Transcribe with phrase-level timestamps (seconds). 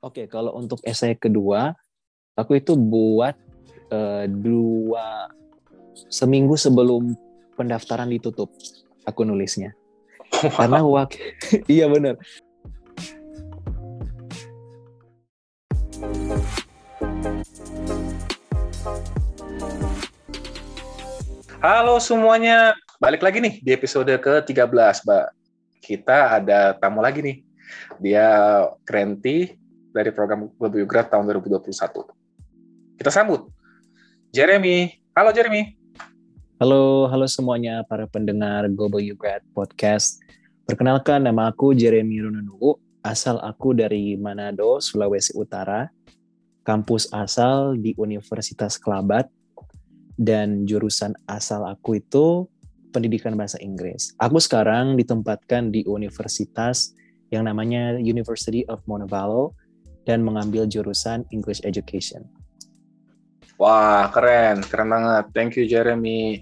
[0.00, 1.76] Oke, kalau untuk esai kedua,
[2.32, 3.36] aku itu buat
[3.92, 5.28] uh, dua
[6.08, 7.12] seminggu sebelum
[7.52, 8.48] pendaftaran ditutup.
[9.04, 9.76] Aku nulisnya.
[10.56, 11.20] Karena waktu
[11.76, 12.16] iya benar.
[21.60, 24.64] Halo semuanya, balik lagi nih di episode ke-13,
[25.04, 25.26] Mbak.
[25.84, 27.36] Kita ada tamu lagi nih.
[28.00, 29.59] Dia Krenti,
[29.90, 31.66] dari program Global Grad tahun 2021.
[32.98, 33.50] Kita sambut
[34.30, 35.02] Jeremy.
[35.14, 35.74] Halo Jeremy.
[36.62, 40.22] Halo, halo semuanya para pendengar Global Grad Podcast.
[40.68, 45.90] Perkenalkan nama aku Jeremy Rununu, asal aku dari Manado, Sulawesi Utara.
[46.62, 49.26] Kampus asal di Universitas Kelabat
[50.20, 52.46] dan jurusan asal aku itu
[52.92, 54.12] pendidikan bahasa Inggris.
[54.20, 56.92] Aku sekarang ditempatkan di universitas
[57.32, 59.56] yang namanya University of Montevallo
[60.08, 62.24] dan mengambil jurusan English Education.
[63.60, 65.24] Wah, keren, keren banget.
[65.36, 66.40] Thank you, Jeremy.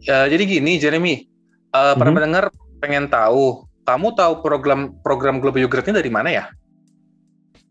[0.00, 1.28] Ya, jadi gini, Jeremy,
[1.76, 1.98] uh, mm-hmm.
[2.00, 2.16] para mhm.
[2.16, 2.44] pendengar
[2.80, 6.44] pengen tahu, kamu tahu program program Global You ini dari mana ya?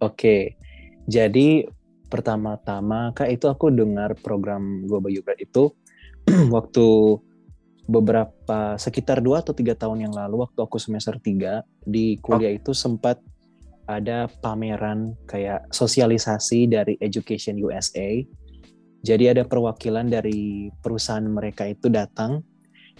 [0.04, 0.60] Oke,
[1.10, 1.66] jadi
[2.12, 5.74] pertama-tama kak itu aku dengar program Global You itu
[6.56, 6.88] waktu
[7.86, 12.58] beberapa sekitar dua atau tiga tahun yang lalu waktu aku semester tiga di kuliah oh.
[12.58, 13.22] itu sempat
[13.86, 18.22] ada pameran kayak sosialisasi dari Education USA.
[19.06, 22.42] Jadi ada perwakilan dari perusahaan mereka itu datang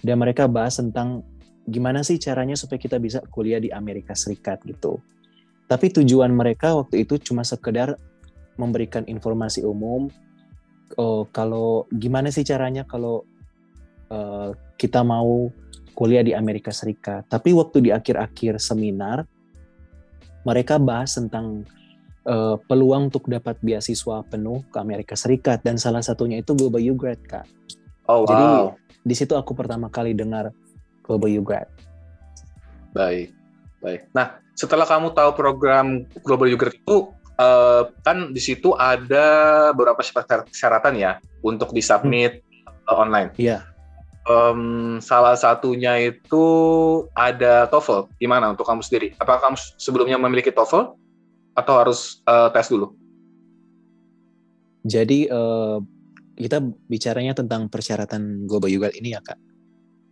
[0.06, 1.26] dan mereka bahas tentang
[1.66, 5.02] gimana sih caranya supaya kita bisa kuliah di Amerika Serikat gitu.
[5.66, 7.98] Tapi tujuan mereka waktu itu cuma sekedar
[8.54, 10.06] memberikan informasi umum
[10.94, 13.26] oh, kalau gimana sih caranya kalau
[14.14, 15.50] uh, kita mau
[15.98, 17.26] kuliah di Amerika Serikat.
[17.26, 19.26] Tapi waktu di akhir-akhir seminar
[20.46, 21.66] mereka bahas tentang
[22.22, 26.94] uh, peluang untuk dapat beasiswa penuh ke Amerika Serikat dan salah satunya itu Global U
[26.94, 27.46] Grad kak.
[28.06, 28.30] Oh wow.
[28.30, 28.46] Jadi
[29.02, 30.54] di situ aku pertama kali dengar
[31.02, 31.66] Global U Grad.
[32.94, 33.34] Baik,
[33.82, 34.06] baik.
[34.14, 37.10] Nah setelah kamu tahu program Global U Grad itu
[37.42, 39.26] uh, kan di situ ada
[39.74, 42.86] beberapa persyaratan ya untuk disubmit hmm.
[42.86, 43.34] uh, online.
[43.34, 43.75] Iya
[44.26, 44.60] um,
[44.98, 46.44] salah satunya itu
[47.14, 48.10] ada TOEFL.
[48.18, 49.14] Gimana untuk kamu sendiri?
[49.16, 50.94] Apakah kamu sebelumnya memiliki TOEFL
[51.56, 52.92] atau harus uh, tes dulu?
[54.86, 55.82] Jadi uh,
[56.36, 59.38] kita bicaranya tentang persyaratan Global Yugal ini ya kak?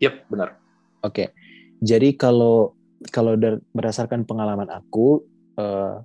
[0.03, 0.59] Yep, benar.
[1.05, 1.13] Oke.
[1.13, 1.29] Okay.
[1.85, 2.73] Jadi kalau
[3.13, 3.37] kalau
[3.77, 5.21] berdasarkan pengalaman aku,
[5.61, 6.01] uh,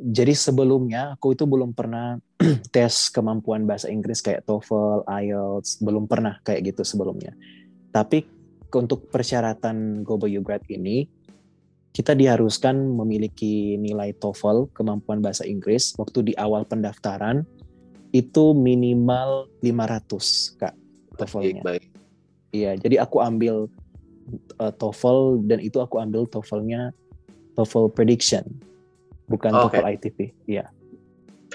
[0.00, 2.16] jadi sebelumnya aku itu belum pernah
[2.74, 7.36] tes kemampuan bahasa Inggris kayak TOEFL, IELTS, belum pernah kayak gitu sebelumnya.
[7.92, 8.24] Tapi
[8.72, 11.04] untuk persyaratan Global U Grad ini,
[11.92, 17.44] kita diharuskan memiliki nilai TOEFL kemampuan bahasa Inggris waktu di awal pendaftaran
[18.10, 20.74] itu minimal 500 kak
[21.20, 21.62] TOEFL-nya.
[22.50, 23.70] Iya, jadi aku ambil
[24.58, 26.96] uh, TOEFL dan itu aku ambil TOEFL-nya
[27.54, 28.46] TOEFL prediction
[29.30, 29.94] bukan oh, TOEFL okay.
[29.96, 30.18] ITP.
[30.50, 30.66] Iya.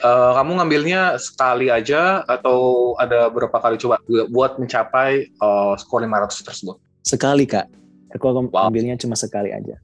[0.03, 3.99] Uh, kamu ngambilnya sekali aja atau ada berapa kali coba
[4.31, 6.75] buat mencapai uh, skor 500 tersebut?
[7.03, 7.67] Sekali kak.
[8.15, 8.71] Aku wow.
[8.71, 9.75] ambilnya cuma sekali aja.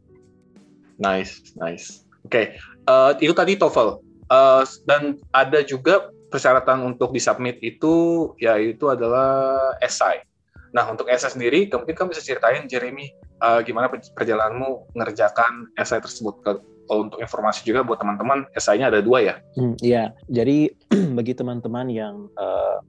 [0.99, 2.07] Nice, nice.
[2.23, 2.45] Oke, okay.
[2.87, 3.99] uh, itu tadi TOEFL.
[4.31, 10.23] Uh, dan ada juga persyaratan untuk disubmit itu yaitu adalah esai.
[10.71, 13.11] Nah, untuk esai sendiri, mungkin kamu bisa ceritain Jeremy
[13.43, 16.39] uh, gimana perjalananmu mengerjakan esai tersebut
[16.89, 19.35] untuk informasi juga buat teman-teman, esainya ada dua ya?
[19.57, 20.73] Hmm, iya, jadi
[21.17, 22.79] bagi teman-teman yang uh,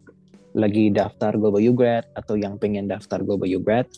[0.53, 3.88] lagi daftar Global UGrad atau yang pengen daftar Global UGrad,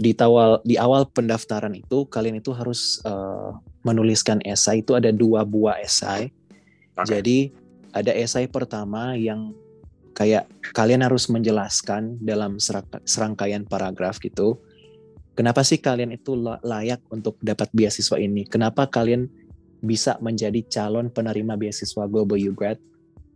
[0.00, 3.54] di awal di awal pendaftaran itu kalian itu harus uh,
[3.86, 6.32] menuliskan esai itu ada dua buah esai.
[6.96, 7.06] Okay.
[7.18, 7.38] Jadi
[7.92, 9.52] ada esai pertama yang
[10.12, 12.56] kayak kalian harus menjelaskan dalam
[13.04, 14.60] serangkaian paragraf gitu.
[15.32, 18.44] Kenapa sih kalian itu layak untuk dapat beasiswa ini?
[18.44, 19.32] Kenapa kalian
[19.80, 22.76] bisa menjadi calon penerima beasiswa Global U Grad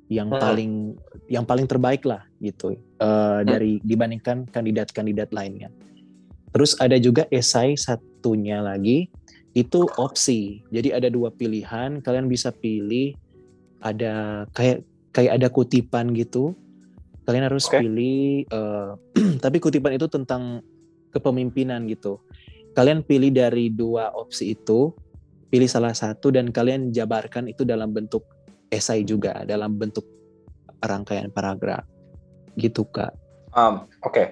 [0.06, 0.38] yang hmm.
[0.38, 0.72] paling
[1.26, 3.48] yang paling terbaik lah gitu uh, hmm.
[3.48, 5.72] dari dibandingkan kandidat-kandidat lainnya.
[6.54, 9.10] Terus ada juga esai satunya lagi
[9.56, 10.62] itu opsi.
[10.68, 13.16] Jadi ada dua pilihan, kalian bisa pilih
[13.80, 16.52] ada kayak kayak ada kutipan gitu.
[17.26, 17.82] Kalian harus okay.
[17.82, 18.94] pilih uh,
[19.44, 20.62] tapi kutipan itu tentang
[21.16, 22.20] kepemimpinan gitu.
[22.76, 24.92] Kalian pilih dari dua opsi itu
[25.48, 28.26] pilih salah satu dan kalian jabarkan itu dalam bentuk
[28.68, 30.04] esai juga dalam bentuk
[30.84, 31.86] rangkaian paragraf
[32.58, 33.14] gitu kak.
[33.56, 34.26] Um, Oke, okay.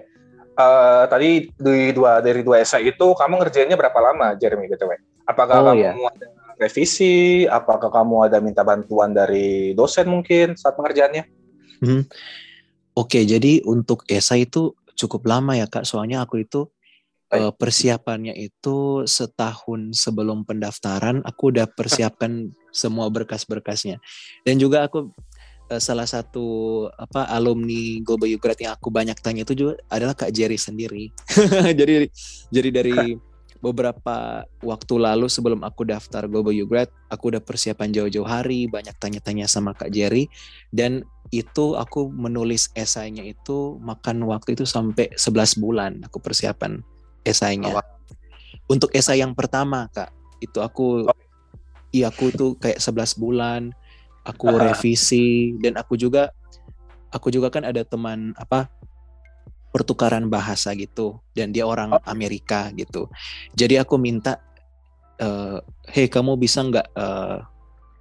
[0.61, 5.01] uh, eh, tadi dari dua dari dua esai itu kamu ngerjainnya berapa lama Jeremy btw?
[5.25, 5.93] Apakah oh, kamu iya.
[5.97, 6.29] ada
[6.61, 7.49] revisi?
[7.49, 11.25] Apakah kamu ada minta bantuan dari dosen mungkin saat pengerjaannya?
[11.81, 12.05] Hmm.
[12.95, 15.89] Oke, jadi untuk esai itu cukup lama ya kak.
[15.89, 16.69] Soalnya aku itu
[17.35, 23.99] uh, persiapannya itu setahun sebelum pendaftaran aku udah persiapkan semua berkas-berkasnya.
[24.47, 25.11] Dan juga aku
[25.71, 30.31] uh, salah satu apa alumni Global Grad yang aku banyak tanya itu juga adalah Kak
[30.31, 31.11] Jerry sendiri.
[31.79, 32.07] jadi
[32.55, 32.97] jadi dari
[33.65, 39.49] beberapa waktu lalu sebelum aku daftar Global Grad, aku udah persiapan jauh-jauh hari, banyak tanya-tanya
[39.49, 40.29] sama Kak Jerry
[40.69, 46.85] dan itu aku menulis esainya itu makan waktu itu sampai 11 bulan aku persiapan
[47.25, 47.81] esainya.
[48.71, 50.12] Untuk esai yang pertama, Kak,
[50.44, 51.17] itu aku oh.
[51.91, 53.73] iya aku tuh kayak 11 bulan
[54.25, 56.32] aku revisi dan aku juga
[57.12, 58.69] aku juga kan ada teman apa
[59.73, 62.03] pertukaran bahasa gitu dan dia orang oh.
[62.09, 63.09] Amerika gitu
[63.56, 64.41] jadi aku minta
[65.20, 67.44] uh, hey kamu bisa nggak uh,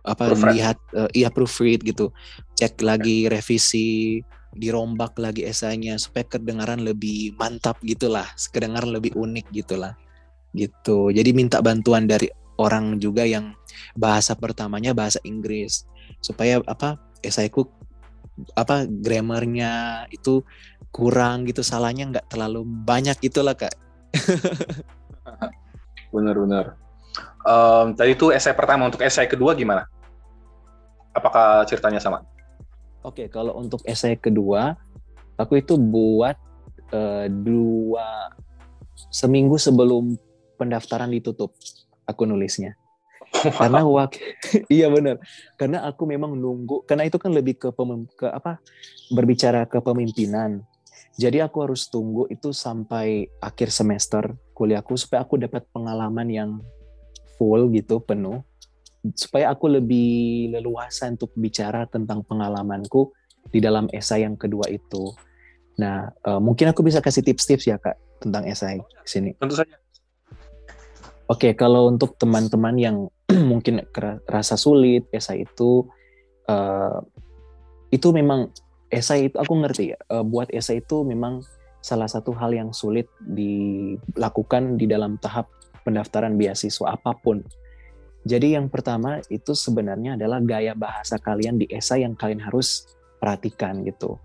[0.04, 0.54] apa proofread.
[0.56, 2.12] lihat uh, iya proofread gitu
[2.60, 4.20] cek lagi revisi
[4.54, 9.98] dirombak lagi esainya supaya kedengaran lebih mantap gitulah kedengaran lebih unik gitulah.
[10.54, 11.10] Gitu.
[11.10, 12.30] Jadi minta bantuan dari
[12.62, 13.58] orang juga yang
[13.98, 15.90] bahasa pertamanya bahasa Inggris.
[16.22, 17.66] Supaya apa esaiku
[18.54, 20.42] apa grammarnya itu
[20.94, 23.74] kurang gitu salahnya nggak terlalu banyak gitulah kak.
[26.14, 26.84] Benar-benar
[27.44, 29.86] um, tadi itu esai pertama untuk esai kedua gimana?
[31.14, 32.26] Apakah ceritanya sama
[33.04, 34.80] oke kalau untuk esai kedua
[35.38, 36.40] aku itu buat
[36.94, 38.32] uh, dua
[39.10, 40.16] seminggu sebelum
[40.56, 41.54] pendaftaran ditutup
[42.08, 42.78] aku nulisnya.
[43.34, 44.22] Karena waktu
[44.78, 45.18] iya benar
[45.58, 48.62] karena aku memang nunggu karena itu kan lebih ke pemim, ke apa
[49.12, 50.64] berbicara ke pemimpinan.
[51.14, 56.52] Jadi aku harus tunggu itu sampai akhir semester kuliahku supaya aku dapat pengalaman yang
[57.38, 58.42] full gitu penuh
[59.12, 63.12] supaya aku lebih leluasa untuk bicara tentang pengalamanku
[63.52, 65.12] di dalam esai yang kedua itu.
[65.76, 69.36] Nah, uh, mungkin aku bisa kasih tips-tips ya kak tentang esai sini.
[69.36, 69.76] Tentu saja.
[71.28, 72.98] Oke, okay, kalau untuk teman-teman yang
[73.52, 73.84] mungkin
[74.28, 75.88] rasa sulit esai itu
[76.48, 77.00] uh,
[77.92, 78.48] itu memang
[78.88, 81.42] esai itu aku ngerti ya uh, buat esai itu memang
[81.84, 85.52] salah satu hal yang sulit dilakukan di dalam tahap
[85.84, 87.44] pendaftaran beasiswa apa pun.
[88.24, 92.88] Jadi yang pertama itu sebenarnya adalah gaya bahasa kalian di esai yang kalian harus
[93.20, 94.16] perhatikan gitu.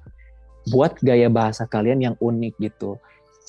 [0.71, 2.99] Buat gaya bahasa kalian yang unik gitu.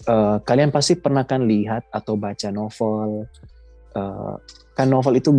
[0.10, 3.28] Uh, kalian pasti pernah kan lihat atau baca novel
[3.94, 4.40] uh,
[4.72, 5.36] kan novel itu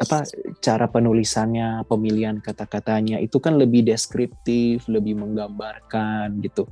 [0.00, 0.24] apa
[0.58, 6.66] cara penulisannya, pemilihan kata-katanya itu kan lebih deskriptif, lebih menggambarkan gitu.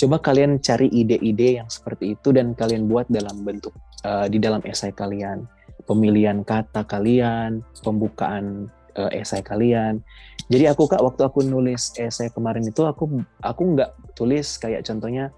[0.00, 4.64] Coba kalian cari ide-ide yang seperti itu dan kalian buat dalam bentuk uh, di dalam
[4.64, 5.44] esai kalian,
[5.84, 10.00] pemilihan kata kalian, pembukaan uh, esai kalian.
[10.50, 15.30] Jadi aku kak waktu aku nulis esai kemarin itu aku aku nggak tulis kayak contohnya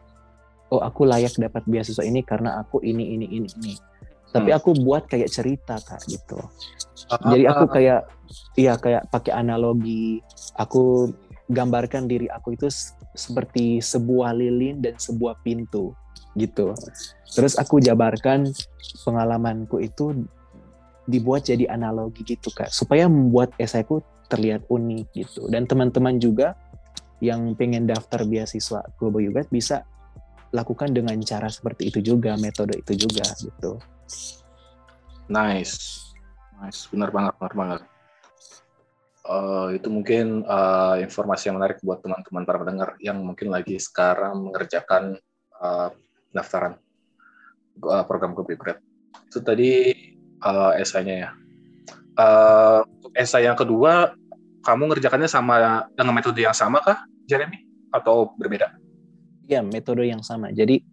[0.72, 3.74] oh aku layak dapat beasiswa ini karena aku ini ini ini ini
[4.32, 4.58] tapi hmm.
[4.58, 8.08] aku buat kayak cerita kak gitu uh, jadi aku kayak
[8.56, 10.24] iya kayak pakai analogi
[10.56, 11.12] aku
[11.52, 12.72] gambarkan diri aku itu
[13.12, 15.92] seperti sebuah lilin dan sebuah pintu
[16.36, 16.72] gitu.
[17.32, 18.52] Terus aku jabarkan
[19.04, 20.26] pengalamanku itu
[21.08, 22.70] dibuat jadi analogi gitu kak.
[22.70, 25.48] Supaya membuat esaiku terlihat unik gitu.
[25.52, 26.56] Dan teman-teman juga
[27.22, 29.86] yang pengen daftar beasiswa Global Yugat bisa
[30.52, 33.80] lakukan dengan cara seperti itu juga metode itu juga gitu.
[35.32, 36.02] Nice,
[36.60, 37.82] nice, benar banget, benar banget.
[39.22, 44.34] Uh, itu mungkin uh, informasi yang menarik buat teman-teman para pendengar yang mungkin lagi sekarang
[44.50, 45.14] mengerjakan
[45.62, 45.94] uh,
[46.32, 46.80] pendaftaran
[47.84, 48.80] uh, program Grad.
[49.28, 49.92] Itu tadi
[50.42, 51.30] uh, esainya ya.
[52.12, 52.80] Uh,
[53.16, 54.12] esai yang kedua,
[54.64, 57.64] kamu ngerjakannya sama dengan metode yang sama kah, Jeremy?
[57.92, 58.72] Atau berbeda?
[59.48, 60.52] Ya, metode yang sama.
[60.52, 60.84] Jadi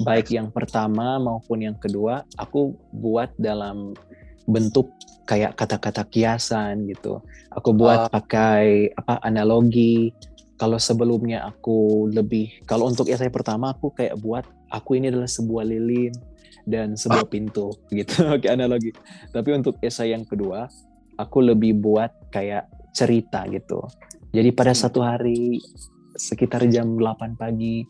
[0.00, 3.92] baik yang pertama maupun yang kedua aku buat dalam
[4.48, 4.88] bentuk
[5.28, 7.20] kayak kata-kata kiasan gitu.
[7.54, 8.10] Aku buat uh.
[8.10, 10.10] pakai apa analogi.
[10.60, 15.66] Kalau sebelumnya aku lebih kalau untuk esai pertama aku kayak buat aku ini adalah sebuah
[15.66, 16.14] lilin
[16.64, 18.94] dan sebuah pintu gitu oke analogi.
[19.30, 20.70] Tapi untuk esai yang kedua
[21.20, 23.84] aku lebih buat kayak cerita gitu.
[24.30, 24.80] Jadi pada hmm.
[24.80, 25.58] satu hari
[26.14, 27.86] sekitar jam 8 pagi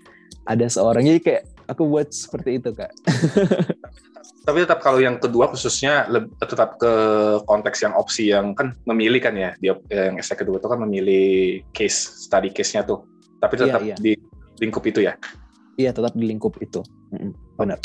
[0.47, 2.91] ada seorang jadi kayak aku buat seperti itu kak
[4.47, 6.09] tapi tetap kalau yang kedua khususnya
[6.41, 6.93] tetap ke
[7.45, 11.61] konteks yang opsi yang kan memilih kan ya dia yang esai kedua itu kan memilih
[11.77, 13.05] case study case-nya tuh
[13.39, 13.97] tapi iya, tetap iya, iya.
[14.01, 14.13] di
[14.59, 15.15] lingkup itu ya
[15.81, 16.85] iya tetap di lingkup itu
[17.57, 17.81] benar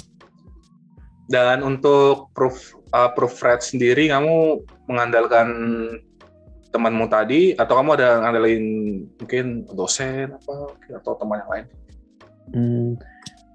[1.25, 5.49] Dan untuk proof uh, proofread sendiri kamu mengandalkan
[6.69, 8.65] temanmu tadi atau kamu ada ngandalin
[9.17, 11.65] mungkin dosen apa atau teman yang lain?
[12.53, 12.89] Hmm,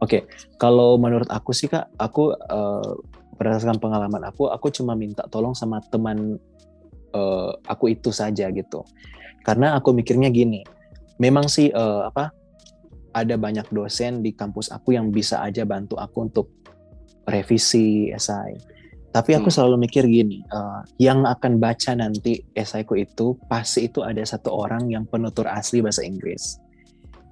[0.00, 0.56] Oke, okay.
[0.56, 2.90] kalau menurut aku sih kak, aku uh,
[3.37, 6.40] berdasarkan pengalaman aku, aku cuma minta tolong sama teman
[7.12, 8.80] uh, aku itu saja gitu.
[9.44, 10.64] Karena aku mikirnya gini,
[11.20, 12.32] memang sih uh, apa
[13.10, 16.46] ada banyak dosen di kampus aku yang bisa aja bantu aku untuk
[17.26, 18.58] revisi esai
[19.10, 19.54] tapi aku hmm.
[19.58, 24.86] selalu mikir gini, uh, yang akan baca nanti esaiku itu pasti itu ada satu orang
[24.86, 26.62] yang penutur asli bahasa Inggris.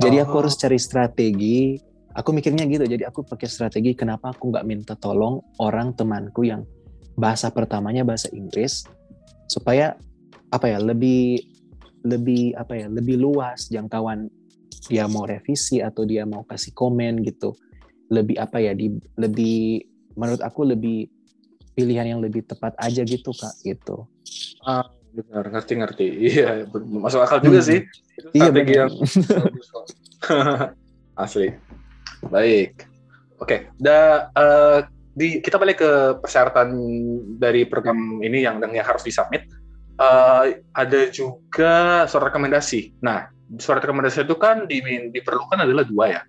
[0.02, 0.26] Jadi oh.
[0.26, 1.78] aku harus cari strategi.
[2.18, 2.82] Aku mikirnya gitu.
[2.82, 3.94] Jadi aku pakai strategi.
[3.94, 6.66] Kenapa aku nggak minta tolong orang temanku yang
[7.14, 8.82] bahasa pertamanya bahasa Inggris
[9.46, 9.94] supaya
[10.50, 11.46] apa ya lebih
[12.02, 14.30] lebih apa ya lebih luas jangkauan
[14.88, 17.52] dia mau revisi atau dia mau kasih komen gitu.
[18.08, 19.84] Lebih apa ya di lebih
[20.16, 21.06] menurut aku lebih
[21.78, 24.10] pilihan yang lebih tepat aja gitu kak gitu.
[24.66, 27.68] Ah benar ngerti ngerti iya masuk akal juga hmm.
[27.68, 27.80] sih.
[28.18, 28.92] Itu iya, strategi iya, yang
[31.22, 31.48] asli.
[32.26, 32.82] Baik.
[33.38, 33.60] Oke okay.
[33.78, 34.82] da uh,
[35.14, 36.74] di kita balik ke persyaratan
[37.38, 39.46] dari program ini yang yang harus disubmit.
[39.98, 42.98] Uh, ada juga surat rekomendasi.
[43.02, 46.22] Nah surat rekomendasi itu kan di, diperlukan adalah dua ya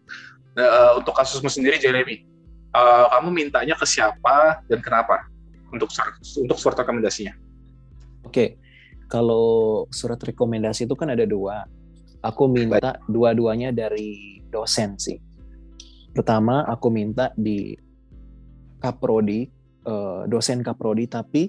[0.55, 2.23] uh, untuk kasusmu sendiri Jeremy
[2.73, 5.27] uh, kamu mintanya ke siapa dan kenapa
[5.69, 7.33] untuk surat, untuk surat rekomendasinya.
[8.25, 8.49] Oke, okay.
[9.07, 11.65] kalau surat rekomendasi itu kan ada dua.
[12.19, 15.15] Aku minta dua-duanya dari dosen sih.
[16.11, 17.79] Pertama, aku minta di
[18.83, 19.47] kaprodi,
[19.87, 21.47] uh, dosen kaprodi, tapi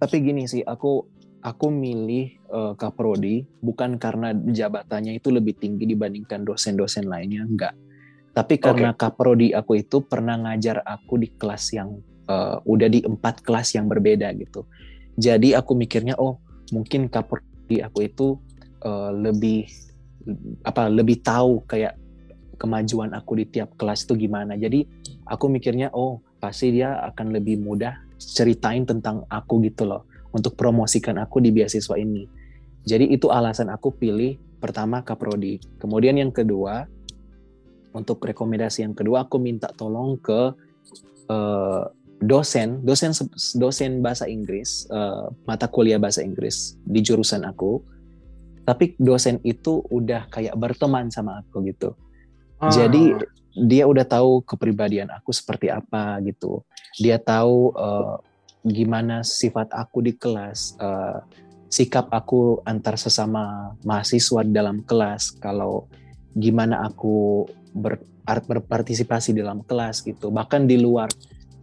[0.00, 1.04] tapi gini sih, aku
[1.46, 7.74] aku milih uh, kaprodi bukan karena jabatannya itu lebih tinggi dibandingkan dosen-dosen lainnya, enggak.
[8.34, 9.06] Tapi karena okay.
[9.06, 13.86] kaprodi aku itu pernah ngajar aku di kelas yang uh, udah di empat kelas yang
[13.86, 14.66] berbeda gitu.
[15.14, 16.42] Jadi aku mikirnya oh
[16.74, 18.36] mungkin Kapolri aku itu
[18.82, 19.70] uh, lebih
[20.66, 21.94] apa lebih tahu kayak
[22.58, 24.58] kemajuan aku di tiap kelas itu gimana.
[24.58, 24.84] Jadi
[25.30, 30.04] aku mikirnya oh pasti dia akan lebih mudah ceritain tentang aku gitu loh
[30.36, 32.28] untuk promosikan aku di beasiswa ini.
[32.84, 35.56] Jadi itu alasan aku pilih pertama Kaprodi.
[35.80, 36.84] Kemudian yang kedua
[37.96, 40.52] untuk rekomendasi yang kedua aku minta tolong ke
[41.32, 41.82] uh,
[42.20, 43.16] dosen dosen
[43.56, 47.80] dosen bahasa Inggris uh, mata kuliah bahasa Inggris di jurusan aku
[48.68, 51.96] tapi dosen itu udah kayak berteman sama aku gitu
[52.60, 52.68] ah.
[52.68, 53.16] jadi
[53.56, 56.60] dia udah tahu kepribadian aku seperti apa gitu
[57.00, 58.20] dia tahu uh,
[58.66, 61.22] gimana sifat aku di kelas uh,
[61.70, 65.86] sikap aku antar sesama mahasiswa dalam kelas kalau
[66.34, 71.06] gimana aku ber, berpartisipasi dalam kelas gitu bahkan di luar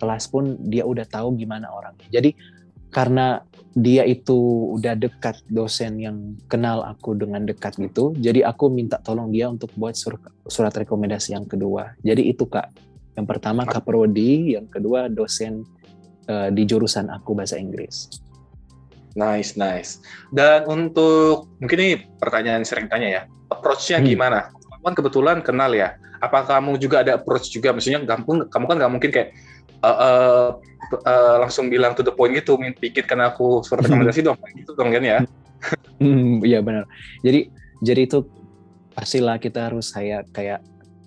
[0.04, 2.12] kelas pun dia udah tahu gimana orangnya.
[2.12, 2.36] Jadi
[2.92, 3.40] karena
[3.74, 9.34] dia itu udah dekat dosen yang kenal aku dengan dekat gitu, jadi aku minta tolong
[9.34, 11.98] dia untuk buat sur surat rekomendasi yang kedua.
[12.06, 12.70] Jadi itu kak,
[13.18, 15.66] yang pertama kaprodi, yang kedua dosen
[16.28, 18.10] uh, di jurusan aku bahasa Inggris.
[19.14, 20.02] Nice, nice.
[20.34, 23.22] Dan untuk mungkin ini pertanyaan sering tanya ya,
[23.54, 24.10] approach-nya hmm.
[24.10, 24.50] gimana?
[24.50, 25.96] Kamu kan kebetulan kenal ya.
[26.18, 27.76] Apa kamu juga ada approach juga?
[27.76, 29.30] Maksudnya kamu, kamu kan nggak mungkin kayak
[29.86, 30.48] uh, uh,
[31.06, 35.04] uh, langsung bilang to the point gitu, pikirkan aku surat rekomendasi dong, gitu dong kan
[35.04, 35.20] ya?
[36.02, 36.90] Hmm, iya benar.
[37.22, 37.54] Jadi
[37.84, 38.26] jadi itu
[38.98, 40.64] pastilah kita harus saya kayak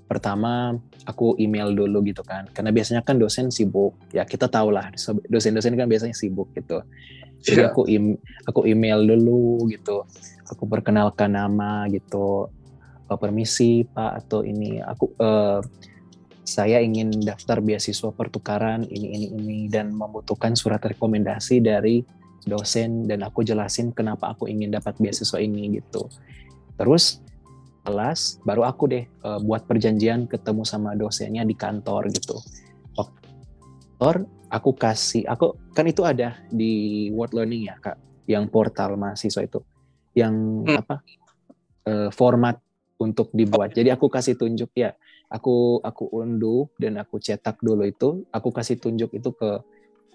[0.07, 2.47] pertama aku email dulu gitu kan.
[2.51, 3.95] Karena biasanya kan dosen sibuk.
[4.15, 4.91] Ya kita tahu lah
[5.27, 6.83] dosen-dosen kan biasanya sibuk gitu.
[7.43, 7.71] Jadi yeah.
[7.71, 10.07] aku im aku email dulu gitu.
[10.51, 12.51] Aku perkenalkan nama gitu.
[13.07, 14.83] Oh, permisi pak atau ini.
[14.83, 15.63] Aku uh,
[16.47, 22.03] saya ingin daftar beasiswa pertukaran ini ini ini dan membutuhkan surat rekomendasi dari
[22.47, 23.07] dosen.
[23.07, 26.11] Dan aku jelasin kenapa aku ingin dapat beasiswa ini gitu.
[26.79, 27.23] Terus
[27.87, 32.43] kelas baru aku deh uh, buat perjanjian ketemu sama dosennya di kantor gitu.
[32.99, 39.47] Kantor aku kasih aku kan itu ada di World Learning ya kak yang portal mahasiswa
[39.47, 39.63] itu
[40.19, 40.35] yang
[40.67, 40.83] hmm.
[40.83, 40.97] apa
[41.87, 42.59] uh, format
[42.99, 43.71] untuk dibuat.
[43.71, 44.91] Jadi aku kasih tunjuk ya
[45.31, 49.51] aku aku unduh dan aku cetak dulu itu aku kasih tunjuk itu ke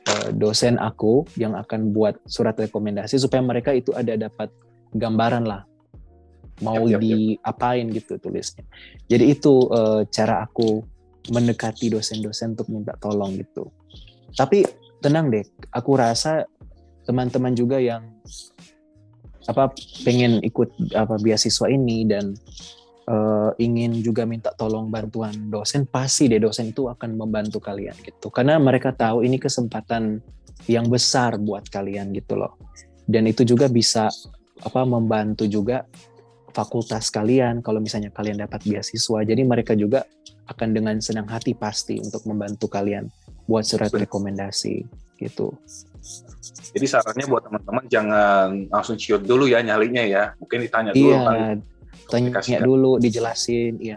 [0.08, 4.52] uh, dosen aku yang akan buat surat rekomendasi supaya mereka itu ada dapat
[4.96, 5.68] gambaran lah
[6.60, 8.68] mau yep, yep, diapain gitu tulisnya
[9.08, 10.84] jadi itu uh, cara aku
[11.32, 13.72] mendekati dosen-dosen untuk minta tolong gitu
[14.36, 14.68] tapi
[15.00, 16.46] tenang deh aku rasa
[17.08, 18.06] teman-teman juga yang
[19.50, 19.74] apa
[20.06, 22.38] pengen ikut apa beasiswa ini dan
[23.10, 28.30] uh, ingin juga minta tolong bantuan dosen, pasti deh dosen itu akan membantu kalian gitu.
[28.30, 30.22] Karena mereka tahu ini kesempatan
[30.70, 32.60] yang besar buat kalian gitu loh.
[33.10, 34.08] Dan itu juga bisa
[34.62, 35.82] apa membantu juga
[36.52, 39.20] fakultas kalian kalau misalnya kalian dapat beasiswa.
[39.24, 40.06] Jadi mereka juga
[40.52, 43.08] akan dengan senang hati pasti untuk membantu kalian
[43.48, 44.86] buat surat rekomendasi
[45.20, 45.56] gitu.
[46.72, 50.24] Jadi sarannya buat teman-teman jangan langsung ciut dulu ya nyalinya ya.
[50.40, 51.58] Mungkin ditanya dulu iya, kan.
[52.12, 53.96] Tanya dulu, dijelasin, iya.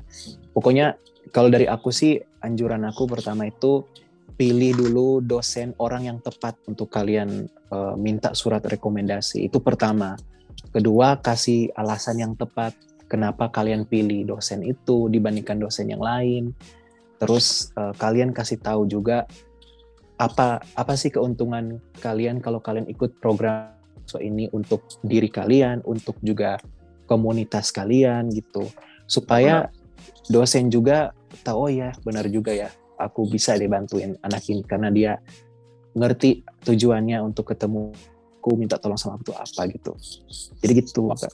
[0.55, 0.95] Pokoknya
[1.35, 2.15] kalau dari aku sih
[2.47, 3.83] anjuran aku pertama itu
[4.35, 9.47] pilih dulu dosen orang yang tepat untuk kalian uh, minta surat rekomendasi.
[9.47, 10.15] Itu pertama.
[10.75, 12.75] Kedua, kasih alasan yang tepat
[13.07, 16.51] kenapa kalian pilih dosen itu dibandingkan dosen yang lain.
[17.23, 19.29] Terus uh, kalian kasih tahu juga
[20.19, 26.19] apa apa sih keuntungan kalian kalau kalian ikut program so ini untuk diri kalian, untuk
[26.21, 26.61] juga
[27.07, 28.69] komunitas kalian gitu.
[29.07, 29.71] Supaya
[30.29, 31.13] dosen juga
[31.47, 32.69] tahu oh ya, benar juga ya.
[32.95, 35.13] Aku bisa dibantuin anak ini karena dia
[35.95, 37.95] ngerti tujuannya untuk ketemu
[38.45, 39.97] aku minta tolong sama aku tuh apa gitu
[40.61, 41.33] jadi gitu Kak.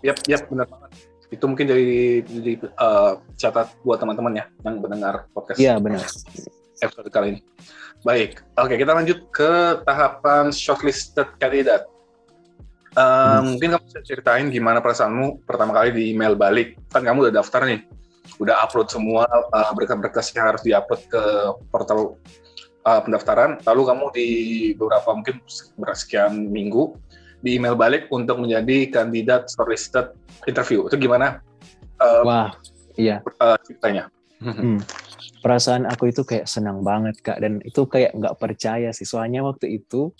[0.00, 0.90] Yap, yap, benar banget.
[1.28, 5.60] Itu mungkin dari, dari uh, catat buat teman-teman ya yang mendengar podcast.
[5.60, 6.00] Iya benar.
[6.80, 7.40] Episode kali ini.
[8.00, 11.84] Baik, oke kita lanjut ke tahapan shortlisted kandidat.
[12.96, 13.60] Uh, hmm.
[13.60, 16.80] Mungkin kamu bisa ceritain gimana perasaanmu pertama kali di email balik.
[16.88, 17.84] Kan kamu udah daftar nih,
[18.40, 21.22] udah upload semua uh, berkas-berkas yang harus diupload ke
[21.68, 22.16] portal
[22.88, 24.28] uh, pendaftaran, lalu kamu di
[24.72, 25.44] beberapa mungkin
[25.92, 26.96] sekian minggu
[27.44, 30.16] di email balik untuk menjadi kandidat shortlisted
[30.48, 30.88] interview.
[30.88, 31.44] Itu gimana?
[32.00, 32.50] Uh, Wah,
[32.96, 33.20] iya.
[33.36, 34.08] Uh, ceritanya.
[34.40, 34.80] Hmm.
[35.38, 39.06] Perasaan aku itu kayak senang banget kak, dan itu kayak nggak percaya sih.
[39.06, 40.10] Soalnya waktu itu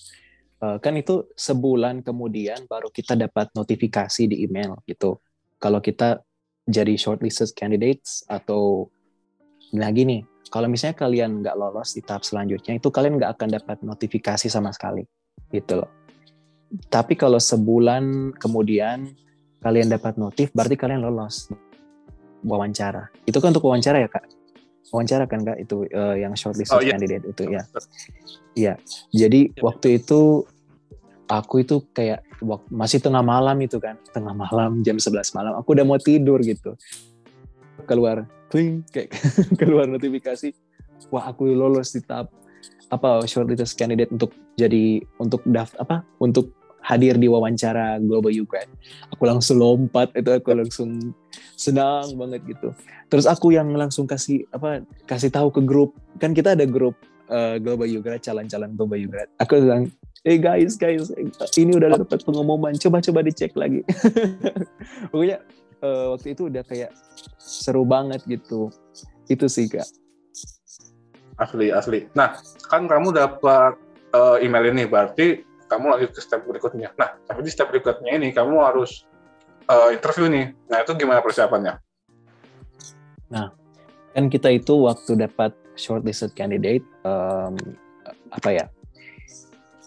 [0.62, 5.18] uh, kan itu sebulan kemudian baru kita dapat notifikasi di email gitu.
[5.58, 6.22] Kalau kita
[6.68, 8.92] jadi shortlisted candidates atau
[9.74, 13.76] nah gini, kalau misalnya kalian nggak lolos di tahap selanjutnya, itu kalian nggak akan dapat
[13.84, 15.04] notifikasi sama sekali,
[15.52, 15.90] gitu loh.
[16.88, 19.12] Tapi kalau sebulan kemudian
[19.60, 21.48] kalian dapat notif, berarti kalian lolos
[22.44, 23.12] wawancara.
[23.24, 24.24] Itu kan untuk wawancara ya kak?
[24.88, 26.96] Wawancara kan kak itu uh, yang shortlist oh, iya.
[26.96, 27.62] candidate itu ya.
[28.56, 28.74] Iya.
[29.12, 29.60] Jadi ya.
[29.64, 30.48] waktu itu
[31.28, 32.24] aku itu kayak
[32.72, 36.72] masih tengah malam itu kan, tengah malam jam 11 malam, aku udah mau tidur gitu.
[37.84, 39.12] Keluar kling kayak
[39.60, 40.52] keluar notifikasi
[41.12, 42.32] wah aku lolos di tahap
[42.88, 46.56] apa shortlist candidate untuk jadi untuk daftar apa untuk
[46.88, 48.70] hadir di wawancara Global U Grad.
[49.12, 51.12] Aku langsung lompat itu aku langsung
[51.52, 52.72] senang banget gitu.
[53.12, 56.96] Terus aku yang langsung kasih apa kasih tahu ke grup kan kita ada grup
[57.28, 59.28] uh, Global U Grad calon-calon Global U Grad.
[59.36, 59.92] Aku bilang,
[60.24, 61.12] "Eh hey guys, guys,
[61.60, 63.84] ini udah dapat pengumuman, coba-coba dicek lagi."
[65.12, 65.44] Pokoknya
[65.82, 66.94] uh, waktu itu udah kayak
[67.38, 68.72] seru banget gitu.
[69.28, 69.86] Itu sih kak.
[71.38, 72.08] Asli asli.
[72.16, 72.34] Nah
[72.66, 73.78] kan kamu dapat
[74.14, 76.90] uh, email ini berarti kamu lanjut ke step berikutnya.
[76.96, 79.04] Nah tapi di step berikutnya ini kamu harus
[79.68, 80.46] uh, interview nih.
[80.66, 81.74] Nah itu gimana persiapannya?
[83.30, 83.52] Nah
[84.16, 87.54] kan kita itu waktu dapat shortlisted candidate um,
[88.34, 88.66] apa ya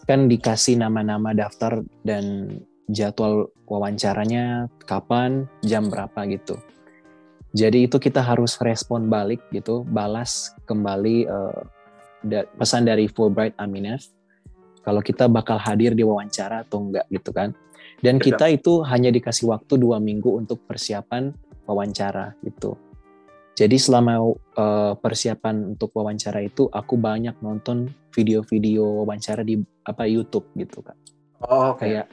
[0.08, 2.56] kan dikasih nama-nama daftar dan
[2.90, 6.58] jadwal wawancaranya kapan, jam berapa gitu.
[7.52, 11.62] Jadi itu kita harus respon balik gitu, balas kembali uh,
[12.24, 14.08] da pesan dari Fulbright Aminef
[14.82, 17.52] kalau kita bakal hadir di wawancara atau enggak gitu kan.
[18.02, 21.30] Dan kita itu hanya dikasih waktu dua minggu untuk persiapan
[21.68, 22.74] wawancara gitu.
[23.52, 30.48] Jadi selama uh, persiapan untuk wawancara itu aku banyak nonton video-video wawancara di apa YouTube
[30.56, 30.96] gitu kan.
[31.46, 32.00] Oh, okay.
[32.00, 32.06] Kayak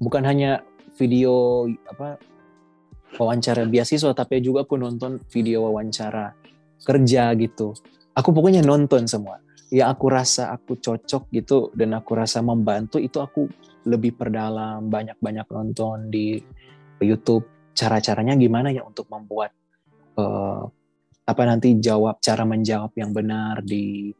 [0.00, 0.64] bukan hanya
[0.96, 2.16] video apa
[3.20, 6.32] wawancara beasiswa tapi juga aku nonton video wawancara
[6.80, 7.76] kerja gitu.
[8.16, 9.38] Aku pokoknya nonton semua.
[9.70, 13.46] Ya aku rasa aku cocok gitu dan aku rasa membantu itu aku
[13.86, 16.42] lebih perdalam banyak-banyak nonton di
[16.98, 17.46] YouTube.
[17.70, 19.54] Cara-caranya gimana ya untuk membuat
[20.18, 20.66] uh,
[21.22, 24.10] apa nanti jawab cara menjawab yang benar di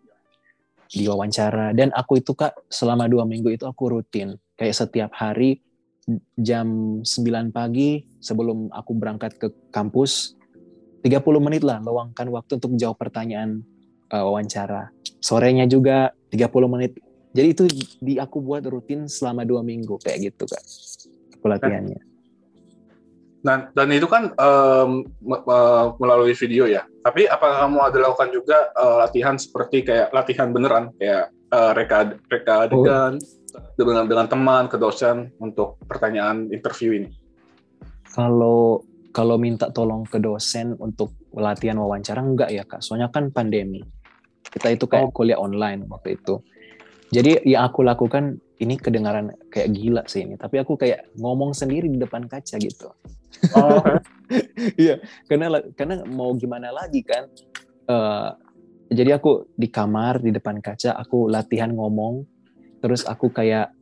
[0.86, 1.74] di wawancara.
[1.74, 4.38] Dan aku itu kak selama dua minggu itu aku rutin.
[4.54, 5.58] Kayak setiap hari
[6.38, 10.34] jam 9 pagi sebelum aku berangkat ke kampus.
[11.00, 13.64] 30 menit lah luangkan waktu untuk menjawab pertanyaan
[14.12, 14.92] uh, wawancara.
[15.20, 17.00] Sorenya juga 30 menit.
[17.30, 17.64] Jadi itu
[18.02, 20.60] di aku buat rutin selama dua minggu kayak gitu kak.
[21.40, 22.10] Pelatihannya
[23.40, 25.08] Nah, dan itu kan um,
[25.96, 26.84] melalui video ya.
[27.00, 32.20] Tapi apakah kamu ada lakukan juga uh, latihan seperti kayak latihan beneran, kayak uh, reka
[32.28, 33.39] reka adegan, oh
[33.74, 37.10] dengan dengan teman ke dosen untuk pertanyaan interview ini?
[38.10, 42.82] Kalau kalau minta tolong ke dosen untuk latihan wawancara enggak ya kak.
[42.82, 43.82] Soalnya kan pandemi.
[44.46, 45.14] Kita itu kayak oh.
[45.14, 46.42] kuliah online waktu itu.
[47.10, 50.38] Jadi yang aku lakukan ini kedengaran kayak gila sih ini.
[50.38, 52.94] Tapi aku kayak ngomong sendiri di depan kaca gitu.
[53.54, 53.82] Oh.
[54.82, 57.26] iya karena karena mau gimana lagi kan?
[57.90, 58.30] Uh,
[58.90, 62.26] jadi aku di kamar di depan kaca aku latihan ngomong
[62.80, 63.72] terus aku kayak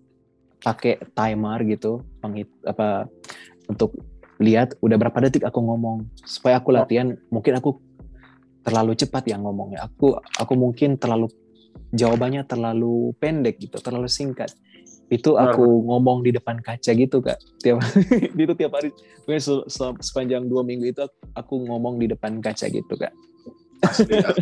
[0.58, 3.06] pakai timer gitu penghit apa
[3.70, 3.94] untuk
[4.38, 6.06] lihat udah berapa detik aku ngomong.
[6.22, 6.74] Supaya aku oh.
[6.82, 7.78] latihan mungkin aku
[8.62, 9.86] terlalu cepat ya ngomongnya.
[9.86, 11.30] Aku aku mungkin terlalu
[11.94, 14.54] jawabannya terlalu pendek gitu terlalu singkat.
[15.08, 17.38] Itu aku ngomong di depan kaca gitu kak.
[17.60, 17.82] Tiap
[18.42, 18.94] itu tiap hari.
[20.00, 23.12] Sepanjang dua minggu itu aku ngomong di depan kaca gitu kak.
[24.10, 24.34] Ya.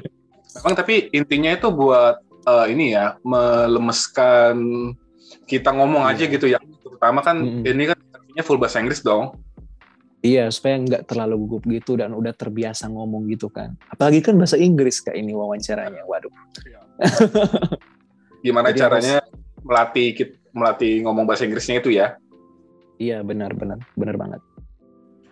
[0.56, 4.56] memang tapi intinya itu buat uh, ini ya melemeskan
[5.44, 6.32] kita ngomong aja iya.
[6.32, 6.58] gitu ya.
[6.62, 7.70] Terutama kan mm -hmm.
[7.74, 9.34] ini kan artinya full bahasa Inggris dong.
[10.24, 13.78] Iya, supaya nggak terlalu gugup gitu dan udah terbiasa ngomong gitu kan.
[13.86, 16.02] Apalagi kan bahasa Inggris kayak ini wawancaranya.
[16.02, 16.32] Waduh.
[16.66, 16.80] Iya.
[18.46, 19.62] Gimana Jadi caranya harus...
[19.62, 20.08] melatih
[20.50, 22.18] melatih ngomong bahasa Inggrisnya itu ya?
[22.96, 24.40] Iya, benar benar benar banget.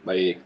[0.05, 0.37] Baik.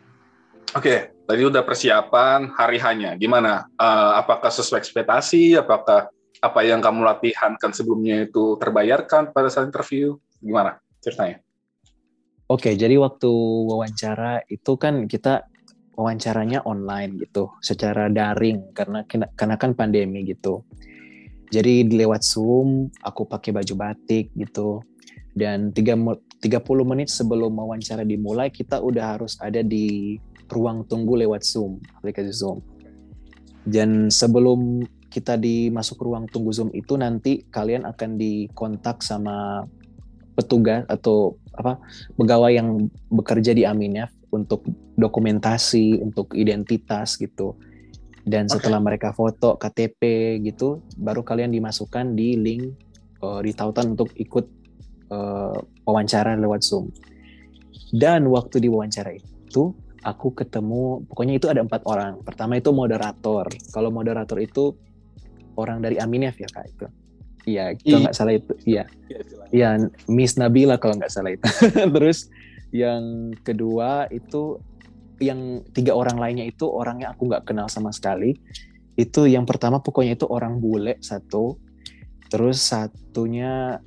[0.76, 3.16] Oke, tadi udah persiapan hari hanya.
[3.18, 3.66] Gimana?
[3.74, 5.59] Uh, apakah sesuai ekspektasi?
[5.59, 10.14] Apakah apa yang kamu latihankan sebelumnya itu terbayarkan pada saat interview?
[10.38, 11.42] Gimana ceritanya?
[12.48, 13.29] Oke, jadi waktu
[13.68, 15.44] wawancara itu kan kita
[15.98, 19.03] wawancaranya online gitu, secara daring karena
[19.35, 20.64] karena kan pandemi gitu.
[21.48, 24.85] Jadi lewat Zoom, aku pakai baju batik gitu.
[25.33, 30.16] Dan 30 menit sebelum wawancara dimulai, kita udah harus ada di
[30.48, 32.64] ruang tunggu lewat Zoom, aplikasi Zoom.
[33.68, 39.64] Dan sebelum kita dimasuk ruang tunggu Zoom itu nanti kalian akan dikontak sama
[40.37, 41.81] petugas atau apa
[42.14, 44.62] pegawai yang bekerja di Aminef untuk
[44.94, 47.57] dokumentasi, untuk identitas gitu.
[48.29, 48.87] Dan setelah okay.
[48.92, 50.01] mereka foto KTP
[50.44, 52.77] gitu, baru kalian dimasukkan di link
[53.25, 54.47] uh, di tautan untuk ikut
[55.09, 55.57] uh,
[55.88, 56.92] wawancara lewat Zoom.
[57.88, 59.73] Dan waktu di wawancara itu
[60.05, 62.21] aku ketemu pokoknya itu ada empat orang.
[62.21, 63.49] Pertama itu moderator.
[63.73, 64.77] Kalau moderator itu
[65.59, 66.87] orang dari Aminef ya kak itu.
[67.49, 68.53] Iya, kalau nggak salah itu.
[68.68, 68.85] Iya.
[69.49, 69.68] Iya,
[70.07, 71.44] Miss Nabila kalau nggak salah itu.
[71.97, 72.29] Terus
[72.71, 74.61] yang kedua itu
[75.18, 78.37] yang tiga orang lainnya itu orangnya aku nggak kenal sama sekali.
[78.94, 81.57] Itu yang pertama pokoknya itu orang bule satu.
[82.29, 83.81] Terus satunya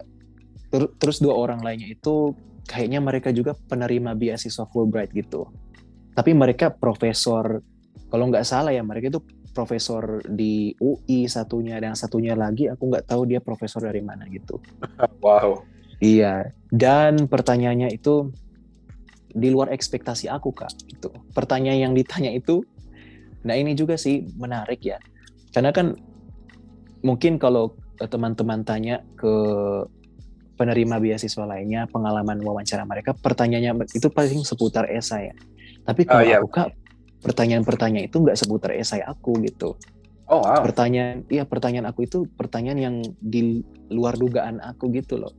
[0.74, 2.34] ter, terus dua orang lainnya itu
[2.66, 5.46] kayaknya mereka juga penerima beasiswa Fulbright gitu.
[6.18, 7.62] Tapi mereka profesor
[8.10, 13.06] kalau nggak salah ya mereka itu profesor di UI satunya dan satunya lagi aku nggak
[13.08, 14.58] tahu dia profesor dari mana gitu.
[15.22, 15.68] Wow.
[16.02, 18.34] Iya, dan pertanyaannya itu
[19.30, 20.74] di luar ekspektasi aku kak.
[20.90, 22.66] Itu pertanyaan yang ditanya itu,
[23.46, 24.98] nah ini juga sih menarik ya,
[25.54, 25.94] karena kan
[27.06, 29.34] mungkin kalau teman-teman tanya ke
[30.58, 35.36] penerima beasiswa lainnya pengalaman wawancara mereka, pertanyaannya itu paling seputar esai ya.
[35.86, 36.38] Tapi kalau uh, iya.
[36.42, 36.81] aku kak
[37.22, 39.78] pertanyaan-pertanyaan itu nggak seputar esai aku gitu.
[40.32, 40.64] Oh wow.
[40.64, 45.34] Pertanyaan, iya pertanyaan aku itu pertanyaan yang di luar dugaan aku gitu loh.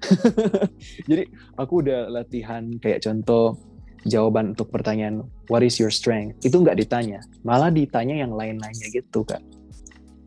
[1.08, 1.28] Jadi
[1.60, 3.60] aku udah latihan kayak contoh
[4.08, 9.22] jawaban untuk pertanyaan what is your strength itu nggak ditanya, malah ditanya yang lain-lainnya gitu
[9.22, 9.40] kak.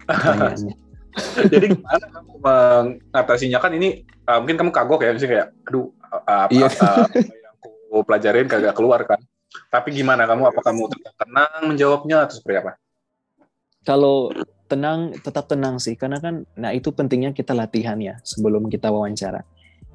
[0.06, 0.76] Pertanyaannya.
[1.54, 6.42] Jadi gimana kamu mengatasinya kan ini uh, mungkin kamu kagok ya, misalnya kayak aduh uh,
[6.50, 6.66] apa, iya.
[6.66, 9.20] apa yang aku pelajarin kagak keluar kan.
[9.70, 10.54] Tapi gimana kamu?
[10.54, 12.72] Apa kamu tetap tenang menjawabnya atau seperti apa?
[13.84, 14.32] Kalau
[14.72, 15.94] tenang, tetap tenang sih.
[15.94, 19.46] Karena kan, nah itu pentingnya kita latihan ya sebelum kita wawancara.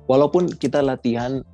[0.09, 1.45] Walaupun kita latihan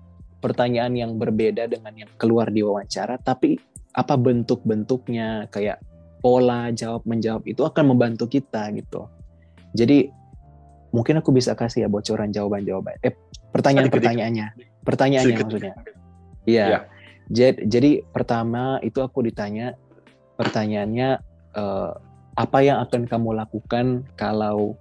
[0.44, 3.56] pertanyaan yang berbeda dengan yang keluar di wawancara, tapi
[3.94, 5.80] apa bentuk-bentuknya kayak
[6.24, 9.06] pola jawab menjawab itu akan membantu kita gitu.
[9.74, 10.08] Jadi
[10.94, 12.96] mungkin aku bisa kasih ya bocoran jawaban-jawaban.
[13.02, 13.14] Eh
[13.50, 14.46] pertanyaan-pertanyaannya.
[14.82, 15.74] Pertanyaannya maksudnya.
[16.46, 16.64] Iya.
[16.64, 16.78] Ya.
[17.32, 19.76] Jadi, jadi pertama itu aku ditanya
[20.37, 21.20] pertanyaannya
[21.56, 21.92] uh,
[22.34, 23.87] apa yang akan kamu lakukan
[24.18, 24.74] kalau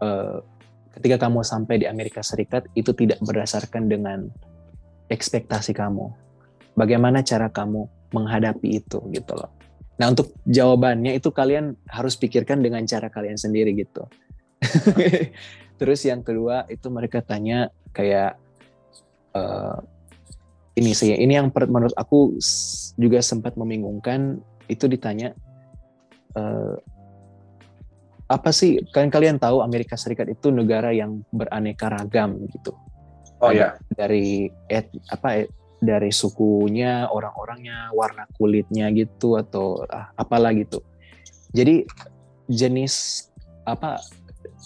[0.00, 0.40] uh,
[0.98, 4.26] ketika kamu sampai di Amerika Serikat itu tidak berdasarkan dengan
[5.12, 6.10] ekspektasi kamu.
[6.74, 9.52] Bagaimana cara kamu menghadapi itu gitu loh.
[9.98, 14.06] Nah untuk jawabannya itu kalian harus pikirkan dengan cara kalian sendiri gitu.
[15.78, 18.38] Terus yang kedua itu mereka tanya kayak
[19.34, 19.78] uh,
[20.78, 21.12] ini sih.
[21.12, 22.38] Ini yang menurut aku
[22.94, 24.38] juga sempat membingungkan.
[24.68, 25.32] Itu ditanya
[26.36, 26.76] uh,
[28.28, 32.76] apa sih kalian kalian tahu Amerika Serikat itu negara yang beraneka ragam gitu.
[33.40, 40.50] Oh ya dari et, apa et, dari sukunya, orang-orangnya, warna kulitnya gitu atau ah, apalah
[40.52, 40.82] gitu.
[41.54, 41.86] Jadi
[42.50, 43.24] jenis
[43.64, 44.02] apa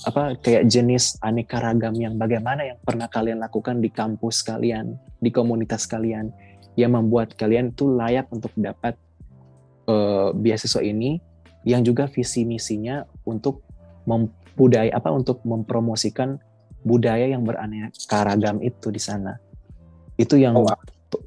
[0.09, 5.29] apa kayak jenis aneka ragam yang bagaimana yang pernah kalian lakukan di kampus kalian, di
[5.29, 6.33] komunitas kalian
[6.75, 8.97] yang membuat kalian tuh layak untuk dapat
[9.87, 11.21] uh, beasiswa ini
[11.69, 13.63] yang juga visi misinya untuk
[14.09, 16.41] membudaya apa untuk mempromosikan
[16.83, 19.39] budaya yang beraneka ragam itu di sana.
[20.19, 20.67] Itu yang oh.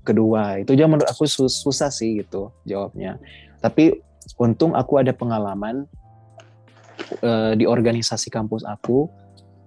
[0.04, 0.60] kedua.
[0.60, 3.22] Itu juga menurut aku susah sih gitu jawabnya.
[3.64, 4.02] Tapi
[4.42, 5.88] untung aku ada pengalaman
[7.22, 9.08] uh, di organisasi kampus aku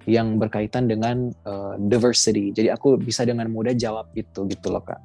[0.09, 2.51] yang berkaitan dengan uh, diversity.
[2.57, 5.01] Jadi aku bisa dengan mudah jawab itu gitu loh kak.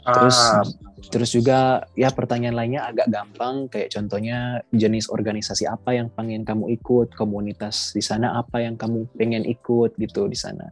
[0.00, 0.64] Terus ah.
[1.12, 6.72] terus juga ya pertanyaan lainnya agak gampang kayak contohnya jenis organisasi apa yang pengen kamu
[6.80, 10.70] ikut, komunitas di sana apa yang kamu pengen ikut gitu di sana.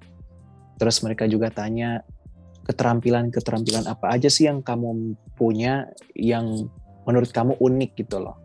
[0.79, 2.01] Terus mereka juga tanya
[2.65, 6.69] keterampilan-keterampilan apa aja sih yang kamu punya yang
[7.05, 8.37] menurut kamu unik gitu loh.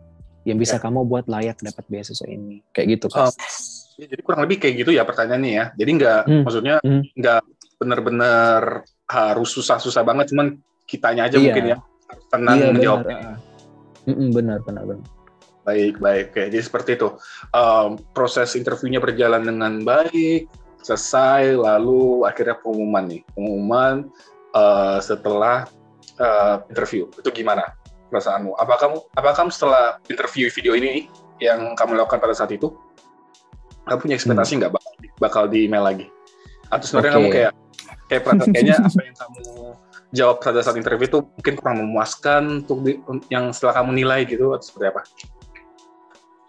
[0.44, 0.82] Yang bisa ya.
[0.84, 2.60] kamu buat layak dapat beasiswa ini.
[2.70, 3.28] Kayak gitu kan.
[3.28, 3.32] Oh,
[3.96, 5.64] ya, jadi kurang lebih kayak gitu ya pertanyaannya ya.
[5.76, 6.42] Jadi nggak hmm.
[6.44, 7.02] maksudnya hmm.
[7.16, 7.42] nggak
[7.80, 8.62] benar-benar
[9.04, 10.56] harus susah-susah banget cuman
[10.88, 11.44] kitanya aja iya.
[11.44, 11.76] mungkin ya
[12.28, 13.00] tenang iya, menjawab.
[13.04, 13.36] Benar.
[14.32, 15.08] benar, benar, benar.
[15.64, 16.26] Baik, baik.
[16.36, 17.08] Oke, jadi seperti itu.
[17.56, 20.44] Um, proses interviewnya berjalan dengan baik,
[20.84, 23.22] selesai, lalu akhirnya pengumuman nih.
[23.32, 23.94] Pengumuman
[24.52, 25.64] uh, setelah
[26.20, 27.08] uh, interview.
[27.16, 27.72] Itu gimana
[28.14, 28.54] perasaanmu?
[28.54, 31.10] Apa kamu, apa kamu setelah interview video ini
[31.42, 32.70] yang kamu lakukan pada saat itu,
[33.90, 34.58] kamu punya ekspektasi hmm.
[34.62, 34.78] nggak hmm.
[34.78, 36.06] bakal, bakal di email lagi?
[36.70, 37.18] Atau sebenarnya okay.
[37.18, 37.52] kamu kayak
[38.08, 38.22] kayak
[38.52, 39.42] kayaknya apa yang kamu
[40.14, 43.02] jawab pada saat interview itu mungkin kurang memuaskan untuk di,
[43.34, 45.02] yang setelah kamu nilai gitu atau seperti apa?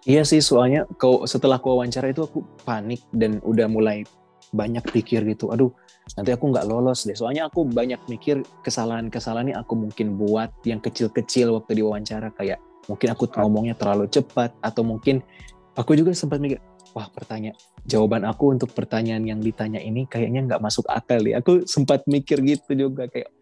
[0.05, 4.05] Iya sih soalnya kau setelah kau wawancara itu aku panik dan udah mulai
[4.53, 5.49] banyak pikir gitu.
[5.49, 5.73] Aduh
[6.13, 7.17] nanti aku nggak lolos deh.
[7.17, 13.09] Soalnya aku banyak mikir kesalahan-kesalahan yang aku mungkin buat yang kecil-kecil waktu diwawancara kayak mungkin
[13.09, 15.25] aku ngomongnya terlalu cepat atau mungkin
[15.73, 16.61] aku juga sempat mikir
[16.93, 17.57] wah pertanyaan
[17.89, 21.41] jawaban aku untuk pertanyaan yang ditanya ini kayaknya nggak masuk akal ya.
[21.41, 23.33] Aku sempat mikir gitu juga kayak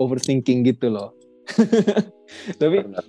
[0.00, 1.12] overthinking gitu loh.
[2.60, 3.04] tapi Benar.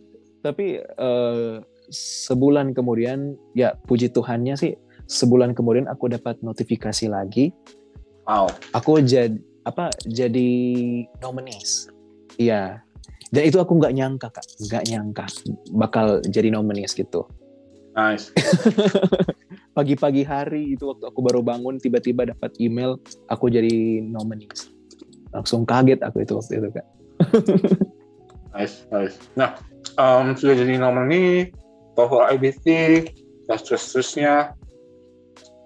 [0.45, 0.65] tapi
[0.99, 7.55] uh, sebulan kemudian ya puji Tuhannya sih sebulan kemudian aku dapat notifikasi lagi.
[8.27, 8.51] Wow.
[8.75, 10.49] Aku jadi apa jadi
[11.23, 11.87] nominees.
[12.35, 12.83] Iya.
[13.31, 15.25] Dan itu aku nggak nyangka kak, nggak nyangka
[15.75, 17.27] bakal jadi nominees gitu.
[17.95, 18.31] Nice.
[19.77, 24.77] Pagi-pagi hari itu waktu aku baru bangun tiba-tiba dapat email aku jadi nominees
[25.37, 26.87] langsung kaget aku itu waktu itu kak
[28.57, 29.59] nice nice nah
[29.99, 31.51] um, sudah jadi nomor ini
[31.97, 32.65] TOEFL IBT
[33.49, 34.33] dan terus-terusnya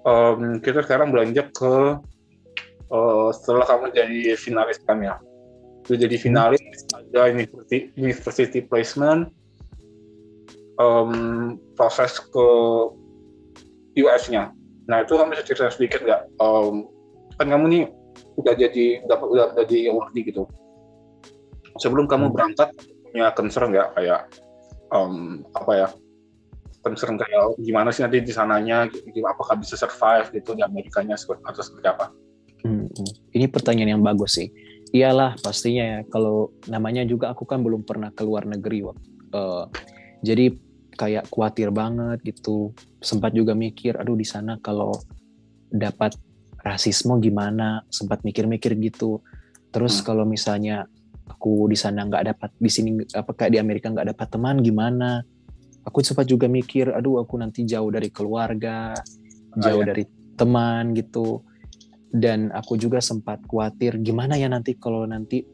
[0.03, 1.99] um, kita sekarang beranjak ke
[2.91, 5.15] uh, setelah kamu jadi finalis kan ya?
[5.87, 6.61] Sudah jadi finalis
[6.93, 9.33] ada university, university placement
[10.77, 12.47] um, proses ke
[13.97, 14.53] US-nya
[14.89, 16.21] nah itu kamu bisa cerita sedikit nggak?
[16.41, 16.89] Um,
[17.39, 17.83] kan kamu nih
[18.35, 20.43] udah jadi udah udah jadi awardee gitu.
[21.79, 22.35] Sebelum kamu hmm.
[22.35, 22.69] berangkat
[23.07, 23.95] punya concern nggak?
[23.95, 24.27] Kayak
[24.91, 25.87] um, apa ya?
[26.81, 28.89] Concern kayak gimana sih nanti di sananya?
[29.31, 32.11] Apakah bisa survive gitu di Amerikanya atau seperti apa?
[33.31, 34.49] Ini pertanyaan yang bagus sih.
[34.91, 39.65] Iyalah pastinya ya kalau namanya juga aku kan belum pernah keluar negeri uh,
[40.19, 40.51] jadi
[40.99, 42.75] kayak khawatir banget gitu.
[42.99, 44.93] Sempat juga mikir, aduh di sana kalau
[45.71, 46.13] dapat
[46.61, 49.21] rasisme gimana sempat mikir-mikir gitu
[49.73, 50.05] terus hmm.
[50.05, 50.85] kalau misalnya
[51.25, 55.25] aku di sana nggak dapat di sini apa kayak di Amerika nggak dapat teman gimana
[55.81, 58.93] aku sempat juga mikir aduh aku nanti jauh dari keluarga
[59.57, 59.95] oh, jauh ya.
[59.95, 60.03] dari
[60.37, 61.41] teman gitu
[62.11, 65.47] dan aku juga sempat khawatir gimana ya nanti kalau nanti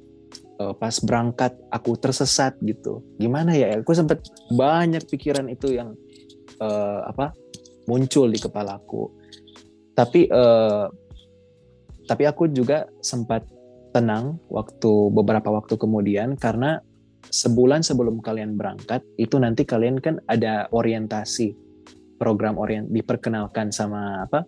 [0.57, 3.05] uh, pas berangkat aku tersesat gitu.
[3.21, 5.93] Gimana ya aku sempat banyak pikiran itu yang
[6.61, 7.33] uh, apa
[7.87, 9.17] muncul di kepalaku
[9.97, 10.85] tapi uh,
[12.05, 13.49] tapi aku juga sempat
[13.89, 16.77] tenang waktu beberapa waktu kemudian karena
[17.33, 21.57] sebulan sebelum kalian berangkat itu nanti kalian kan ada orientasi
[22.21, 24.45] program orient diperkenalkan sama apa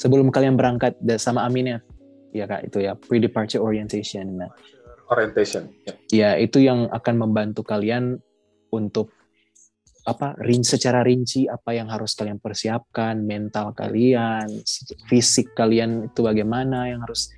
[0.00, 1.84] sebelum kalian berangkat sama Aminet
[2.32, 4.50] ya kak itu ya pre departure orientation nah
[5.12, 5.92] orientation ya.
[6.08, 8.16] ya itu yang akan membantu kalian
[8.72, 9.12] untuk
[10.08, 14.48] apa rin secara rinci apa yang harus kalian persiapkan mental kalian
[15.12, 17.28] fisik kalian itu bagaimana yang harus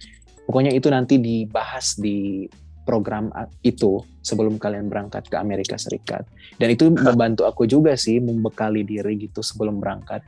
[0.47, 2.47] pokoknya itu nanti dibahas di
[2.83, 3.31] program
[3.63, 6.27] itu sebelum kalian berangkat ke Amerika Serikat.
[6.59, 10.23] Dan itu membantu aku juga sih membekali diri gitu sebelum berangkat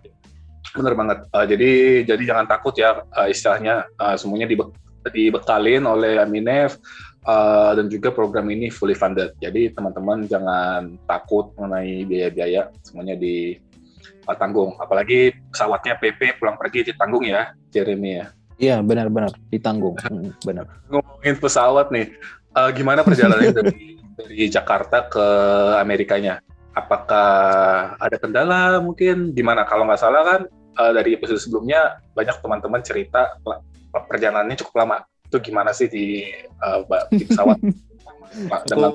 [0.74, 1.70] bener banget uh, jadi
[2.02, 4.74] jadi jangan takut ya uh, istilahnya uh, semuanya dibe
[5.12, 6.80] dibekalin oleh Aminef
[7.28, 9.34] uh, dan juga program ini fully funded.
[9.40, 14.76] Jadi teman-teman jangan takut mengenai biaya-biaya, semuanya ditanggung.
[14.78, 18.26] Apalagi pesawatnya PP pulang pergi ditanggung ya, Jeremy ya.
[18.54, 20.70] Iya benar-benar ditanggung, hmm, benar.
[20.86, 22.14] Ngomongin pesawat nih,
[22.54, 25.26] uh, gimana perjalanannya dari dari Jakarta ke
[25.82, 26.38] Amerikanya?
[26.74, 27.30] Apakah
[27.98, 29.34] ada kendala mungkin?
[29.34, 29.66] Gimana?
[29.66, 30.40] Kalau nggak salah kan
[30.78, 33.38] uh, dari episode sebelumnya banyak teman-teman cerita
[33.94, 34.96] perjalanannya cukup lama
[35.28, 36.30] itu gimana sih di,
[36.62, 37.58] uh, di pesawat
[38.70, 38.92] dengan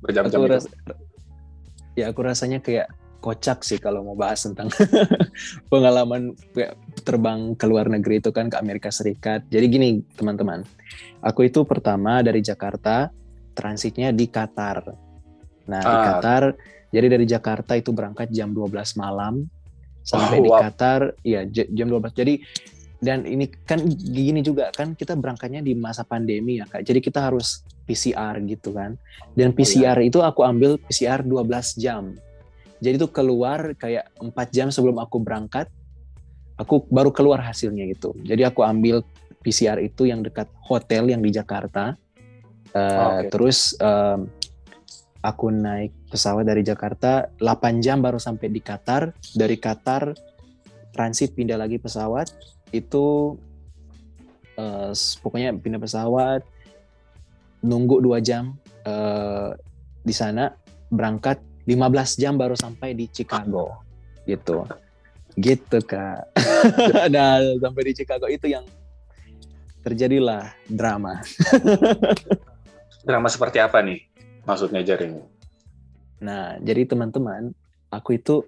[0.00, 0.48] berjam-jam itu?
[0.48, 0.64] Ras,
[1.96, 4.70] ya aku rasanya kayak kocak sih kalau mau bahas tentang
[5.72, 6.36] pengalaman
[7.02, 9.42] terbang ke luar negeri itu kan ke Amerika Serikat.
[9.50, 10.62] Jadi gini teman-teman,
[11.24, 13.10] aku itu pertama dari Jakarta
[13.56, 14.94] transitnya di Qatar.
[15.66, 15.90] Nah ah.
[15.90, 16.42] di Qatar,
[16.94, 19.48] jadi dari Jakarta itu berangkat jam 12 malam
[20.06, 22.14] sampai oh, di Qatar, ya jam 12.
[22.14, 22.34] Jadi
[22.96, 27.28] dan ini kan gini juga kan kita berangkatnya di masa pandemi ya kak jadi kita
[27.28, 28.96] harus PCR gitu kan
[29.36, 30.08] dan PCR oh, iya.
[30.08, 32.16] itu aku ambil PCR 12 jam
[32.80, 35.68] jadi itu keluar kayak empat jam sebelum aku berangkat
[36.56, 39.04] aku baru keluar hasilnya gitu jadi aku ambil
[39.44, 41.94] PCR itu yang dekat hotel yang di Jakarta
[42.72, 43.28] uh, oh, okay.
[43.28, 44.24] terus um,
[45.26, 49.10] aku naik pesawat dari Jakarta 8 jam baru sampai di Qatar.
[49.34, 50.14] Dari Qatar
[50.94, 52.30] transit pindah lagi pesawat.
[52.70, 53.34] Itu
[54.54, 56.46] uh, pokoknya pindah pesawat
[57.66, 58.54] nunggu dua jam
[58.86, 59.50] uh,
[60.06, 60.54] di sana
[60.94, 63.82] berangkat 15 jam baru sampai di Chicago.
[64.22, 64.62] Gitu.
[65.34, 66.22] Gitu kak.
[67.12, 68.30] Nah sampai di Chicago.
[68.30, 68.62] Itu yang
[69.82, 71.18] terjadilah drama.
[73.06, 74.15] Drama seperti apa nih
[74.46, 75.20] maksudnya jaring.
[76.22, 77.52] Nah jadi teman-teman
[77.92, 78.46] aku itu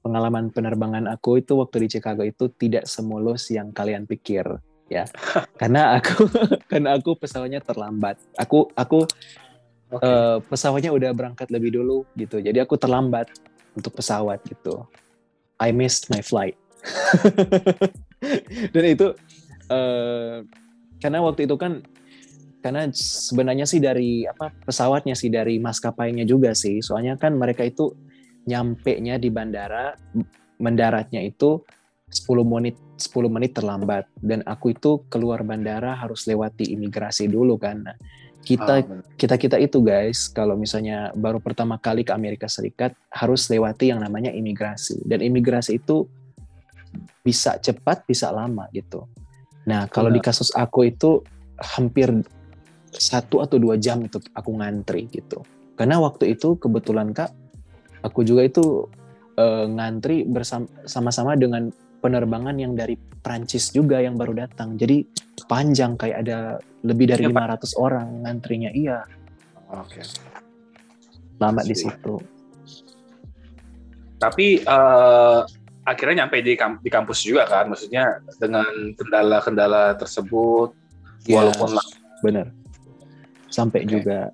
[0.00, 4.44] pengalaman penerbangan aku itu waktu di Chicago itu tidak semulus yang kalian pikir
[4.90, 5.06] ya.
[5.60, 6.26] Karena aku
[6.70, 8.18] karena aku pesawatnya terlambat.
[8.36, 9.06] Aku aku
[9.92, 10.04] okay.
[10.04, 12.42] uh, eh, pesawatnya udah berangkat lebih dulu gitu.
[12.42, 13.30] Jadi aku terlambat
[13.78, 14.84] untuk pesawat gitu.
[15.60, 16.56] I missed my flight.
[18.74, 19.12] Dan itu
[19.68, 20.42] uh,
[21.00, 21.84] karena waktu itu kan
[22.60, 26.84] karena sebenarnya sih dari apa pesawatnya sih dari maskapainya juga sih.
[26.84, 27.92] Soalnya kan mereka itu
[28.44, 29.96] nyampe nya di bandara
[30.60, 31.64] mendaratnya itu
[32.12, 34.04] 10 menit 10 menit terlambat.
[34.20, 37.80] Dan aku itu keluar bandara harus lewati imigrasi dulu kan.
[37.80, 37.96] Nah,
[38.44, 43.48] kita oh, kita kita itu guys kalau misalnya baru pertama kali ke Amerika Serikat harus
[43.48, 45.00] lewati yang namanya imigrasi.
[45.08, 46.04] Dan imigrasi itu
[47.24, 49.08] bisa cepat bisa lama gitu.
[49.68, 51.20] Nah kalau di kasus aku itu
[51.60, 52.08] hampir
[52.90, 55.42] satu atau dua jam itu aku ngantri gitu.
[55.78, 57.32] Karena waktu itu kebetulan kak
[58.04, 58.88] aku juga itu
[59.36, 64.74] uh, ngantri bersama-sama dengan penerbangan yang dari Prancis juga yang baru datang.
[64.80, 65.04] Jadi
[65.44, 66.38] panjang kayak ada
[66.84, 67.70] lebih dari ya, 500 Pak.
[67.76, 68.70] orang ngantrinya.
[68.72, 69.04] Iya.
[69.76, 70.00] Oke.
[70.00, 70.04] Okay.
[71.40, 72.14] Lama di situ.
[74.20, 75.40] Tapi uh,
[75.84, 80.76] akhirnya nyampe di, kamp di kampus juga kan, maksudnya dengan kendala-kendala tersebut,
[81.24, 81.86] ya, walaupun lah.
[83.50, 83.90] Sampai okay.
[83.90, 84.30] juga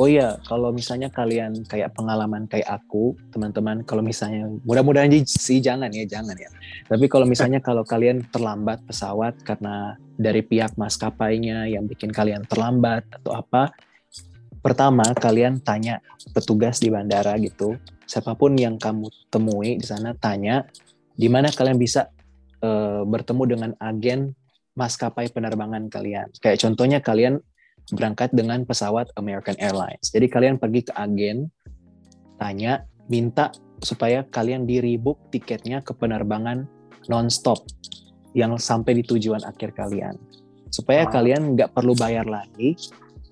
[0.00, 5.92] Oh iya, kalau misalnya kalian kayak pengalaman kayak aku, teman-teman, kalau misalnya mudah-mudahan sih jangan
[5.92, 6.48] ya, jangan ya.
[6.88, 13.04] Tapi kalau misalnya kalau kalian terlambat pesawat karena dari pihak maskapainya yang bikin kalian terlambat
[13.20, 13.68] atau apa,
[14.64, 16.00] pertama kalian tanya
[16.32, 17.76] petugas di bandara gitu,
[18.08, 20.64] siapa pun yang kamu temui di sana tanya
[21.12, 22.08] di mana kalian bisa
[22.64, 24.32] uh, bertemu dengan agen
[24.72, 26.32] maskapai penerbangan kalian.
[26.40, 27.44] Kayak contohnya kalian
[27.92, 30.08] berangkat dengan pesawat American Airlines.
[30.08, 31.52] Jadi kalian pergi ke agen,
[32.40, 33.52] tanya, minta
[33.84, 36.64] supaya kalian di rebook tiketnya ke penerbangan
[37.10, 37.60] non-stop
[38.32, 40.16] yang sampai di tujuan akhir kalian.
[40.72, 41.12] Supaya wow.
[41.12, 42.72] kalian nggak perlu bayar lagi,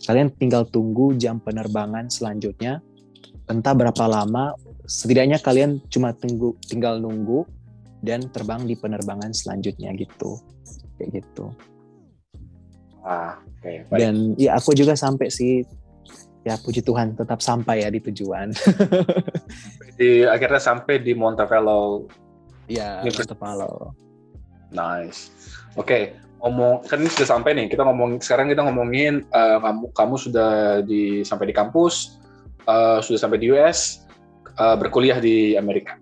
[0.04, 2.84] kalian tinggal tunggu jam penerbangan selanjutnya.
[3.48, 7.48] Entah berapa lama, setidaknya kalian cuma tunggu, tinggal nunggu
[8.04, 10.36] dan terbang di penerbangan selanjutnya gitu.
[11.00, 11.48] Kayak gitu.
[13.00, 15.64] Ah, okay, Dan ya aku juga sampai sih
[16.44, 18.52] ya puji Tuhan tetap sampai ya di tujuan.
[20.00, 22.08] di akhirnya sampai di Montevallo.
[22.68, 23.92] Ya, Montevallo.
[24.72, 25.32] Nice.
[25.74, 26.02] Oke, okay,
[26.40, 27.66] ngomong kan ini sudah sampai nih.
[27.68, 30.52] Kita ngomong sekarang kita ngomongin uh, kamu kamu sudah
[30.84, 32.20] di sampai di kampus,
[32.68, 34.06] uh, sudah sampai di US,
[34.56, 36.00] uh, berkuliah di Amerika.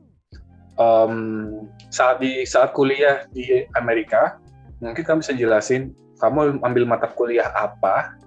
[0.79, 4.39] Um, saat di saat kuliah di Amerika,
[4.79, 8.19] mungkin kamu bisa jelasin kamu ambil mata kuliah apa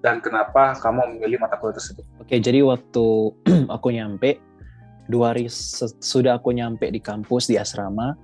[0.00, 2.04] dan kenapa kamu memilih mata kuliah tersebut?
[2.22, 3.06] Oke, jadi waktu
[3.74, 4.38] aku nyampe
[5.10, 5.50] dua hari
[6.00, 8.16] sudah aku nyampe di kampus di asrama,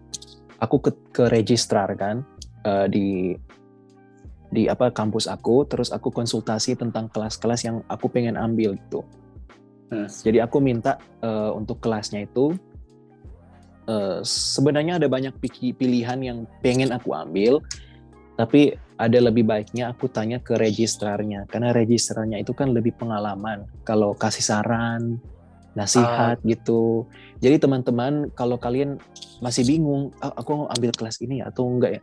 [0.60, 2.22] aku ke, ke registrar kan
[2.64, 3.34] uh, di
[4.50, 9.06] di apa kampus aku terus aku konsultasi tentang kelas-kelas yang aku pengen ambil gitu
[9.94, 10.10] hmm.
[10.10, 12.58] jadi aku minta uh, untuk kelasnya itu
[13.86, 15.32] uh, sebenarnya ada banyak
[15.78, 17.62] pilihan yang pengen aku ambil
[18.34, 23.64] tapi ada lebih baiknya aku tanya ke registrarnya karena registrarnya itu kan lebih pengalaman.
[23.88, 25.16] Kalau kasih saran
[25.72, 26.44] nasihat uh.
[26.44, 27.08] gitu.
[27.40, 29.00] Jadi teman-teman kalau kalian
[29.40, 32.02] masih bingung oh, aku ambil kelas ini atau enggak ya?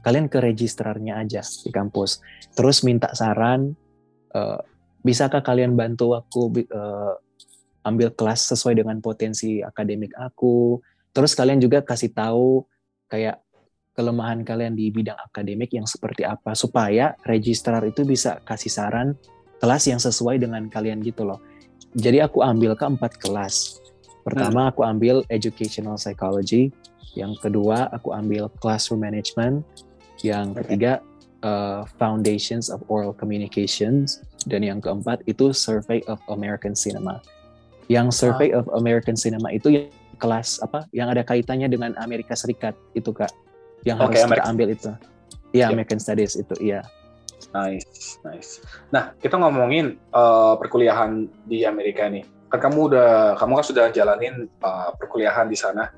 [0.00, 2.24] Kalian ke registrarnya aja di kampus.
[2.56, 3.76] Terus minta saran
[4.32, 4.58] uh,
[5.04, 7.12] bisakah kalian bantu aku uh,
[7.84, 10.80] ambil kelas sesuai dengan potensi akademik aku?
[11.12, 12.64] Terus kalian juga kasih tahu
[13.12, 13.36] kayak
[13.98, 19.18] kelemahan kalian di bidang akademik yang seperti apa supaya registrar itu bisa kasih saran
[19.58, 21.42] kelas yang sesuai dengan kalian gitu loh.
[21.98, 23.82] Jadi aku ambil ke empat kelas.
[24.22, 24.70] Pertama hmm.
[24.70, 26.70] aku ambil educational psychology.
[27.18, 29.66] Yang kedua aku ambil classroom management.
[30.22, 30.92] Yang ketiga
[31.42, 34.22] uh, Foundations of Oral Communications.
[34.46, 37.18] Dan yang keempat itu Survey of American Cinema.
[37.90, 39.90] Yang Survey of American Cinema itu yang
[40.22, 43.30] kelas apa yang ada kaitannya dengan Amerika Serikat itu kak
[43.86, 44.90] yang okay, harus kita ambil itu.
[45.54, 46.84] Iya American Studies itu iya.
[47.54, 48.60] Nice, nice.
[48.92, 52.26] Nah kita ngomongin uh, perkuliahan di Amerika nih.
[52.52, 55.88] Kan kamu udah kamu kan sudah jalanin uh, perkuliahan di sana.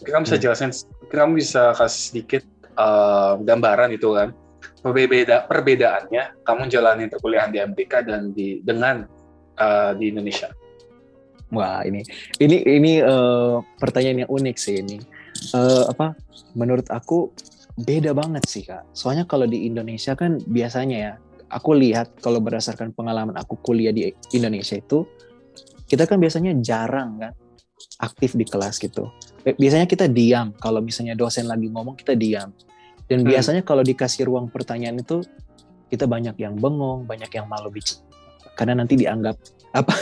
[0.00, 0.44] Mungkin kamu bisa hmm.
[0.44, 0.70] jelasin,
[1.04, 2.42] mungkin kamu bisa kasih sedikit
[2.76, 4.32] uh, gambaran itu kan
[4.80, 9.04] perbeda perbedaannya kamu jalani perkuliahan di Amerika dan di dengan
[9.60, 10.52] uh, di Indonesia.
[11.52, 12.00] Wah ini
[12.40, 14.98] ini ini uh, pertanyaan yang unik sih ini
[15.52, 16.16] uh, apa
[16.56, 17.34] menurut aku
[17.74, 18.86] beda banget sih kak.
[18.94, 21.12] Soalnya kalau di Indonesia kan biasanya ya
[21.50, 25.04] aku lihat kalau berdasarkan pengalaman aku kuliah di Indonesia itu
[25.90, 27.32] kita kan biasanya jarang kan
[28.00, 29.10] aktif di kelas gitu.
[29.44, 32.54] Biasanya kita diam kalau misalnya dosen lagi ngomong kita diam.
[33.04, 33.28] Dan hmm.
[33.28, 35.20] biasanya kalau dikasih ruang pertanyaan itu
[35.92, 38.00] kita banyak yang bengong, banyak yang malu bicara
[38.54, 39.36] karena nanti dianggap
[39.74, 39.94] apa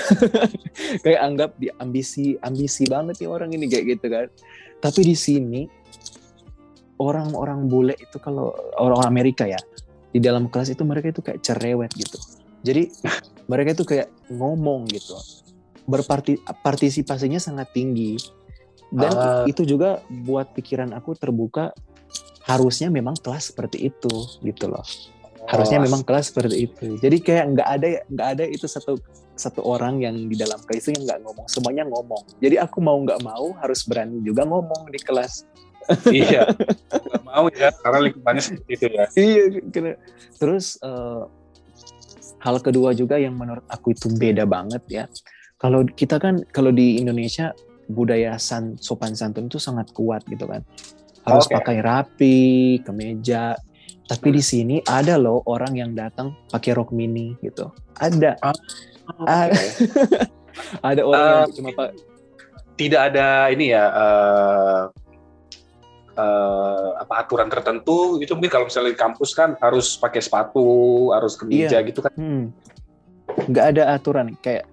[1.05, 4.29] kayak anggap di ambisi ambisi banget nih orang ini kayak gitu kan.
[4.83, 5.63] Tapi di sini
[6.99, 9.59] orang-orang bule itu kalau orang Amerika ya
[10.13, 12.19] di dalam kelas itu mereka itu kayak cerewet gitu.
[12.67, 12.91] Jadi
[13.51, 15.15] mereka itu kayak ngomong gitu
[15.87, 18.15] berpartisipasinya sangat tinggi
[18.95, 19.45] dan uh.
[19.49, 21.75] itu juga buat pikiran aku terbuka
[22.47, 24.15] harusnya memang kelas seperti itu
[24.45, 24.85] gitu loh
[25.53, 26.97] harusnya memang kelas seperti itu.
[26.97, 28.97] Jadi kayak nggak ada nggak ada itu satu
[29.37, 31.47] satu orang yang di dalam kelas itu yang nggak ngomong.
[31.47, 32.25] Semuanya ngomong.
[32.41, 35.45] Jadi aku mau nggak mau harus berani juga ngomong di kelas.
[36.15, 36.47] Iya.
[37.11, 39.05] Nggak mau ya karena lingkungannya seperti itu ya.
[39.19, 39.43] Iya
[40.39, 41.27] terus uh,
[42.39, 45.05] hal kedua juga yang menurut aku itu beda banget ya.
[45.59, 47.51] Kalau kita kan kalau di Indonesia
[47.91, 50.63] budaya san, sopan santun itu sangat kuat gitu kan.
[51.27, 51.55] Harus okay.
[51.59, 52.39] pakai rapi,
[52.87, 53.59] kemeja.
[54.03, 54.37] Tapi hmm.
[54.37, 57.71] di sini ada loh orang yang datang pakai rok mini gitu.
[57.97, 58.37] Ada.
[58.43, 58.57] Oh,
[59.25, 59.57] okay.
[60.89, 61.89] ada orang uh, yang cuma pak
[62.77, 64.83] tidak ada ini ya uh,
[66.17, 71.37] uh, apa aturan tertentu itu mungkin kalau misalnya di kampus kan harus pakai sepatu harus
[71.37, 71.87] kemeja iya.
[71.87, 72.45] gitu kan hmm.
[73.49, 74.67] nggak ada aturan kayak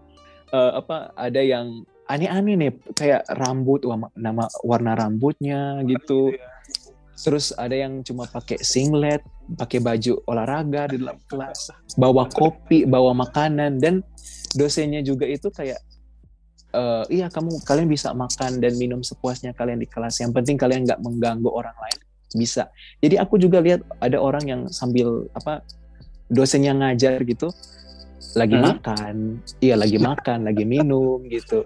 [0.52, 3.86] uh, apa ada yang aneh-aneh nih kayak rambut
[4.18, 6.34] nama warna rambutnya gitu.
[6.34, 6.42] Iya.
[7.20, 9.20] Terus ada yang cuma pakai singlet,
[9.60, 14.00] pakai baju olahraga di dalam kelas, bawa kopi, bawa makanan dan
[14.56, 15.84] dosennya juga itu kayak
[16.72, 20.24] uh, iya kamu kalian bisa makan dan minum sepuasnya kalian di kelas.
[20.24, 22.00] Yang penting kalian nggak mengganggu orang lain
[22.40, 22.72] bisa.
[23.04, 25.66] Jadi aku juga lihat ada orang yang sambil apa
[26.30, 27.50] dosennya ngajar gitu
[28.38, 28.66] lagi hmm?
[28.66, 29.16] makan,
[29.64, 31.66] iya lagi makan, lagi minum gitu.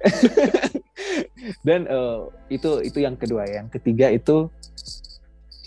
[1.66, 4.48] Dan uh, itu itu yang kedua, yang ketiga itu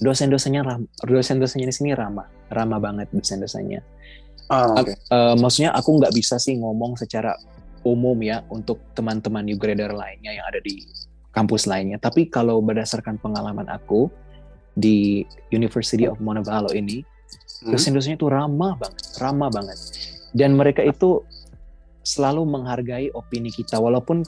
[0.04, 0.62] dosen-dosennya
[1.08, 3.80] dosen-dosennya di sini ramah, ramah banget dosen-dosennya.
[4.52, 4.94] Oh, okay.
[5.10, 7.34] uh, maksudnya aku nggak bisa sih ngomong secara
[7.88, 10.84] umum ya untuk teman-teman new grader lainnya yang ada di
[11.32, 11.98] kampus lainnya.
[11.98, 14.12] Tapi kalau berdasarkan pengalaman aku
[14.76, 17.72] di University of Montevallo ini, hmm?
[17.72, 19.80] dosen-dosennya itu ramah banget, ramah banget
[20.34, 21.22] dan mereka itu
[22.04, 24.26] selalu menghargai opini kita walaupun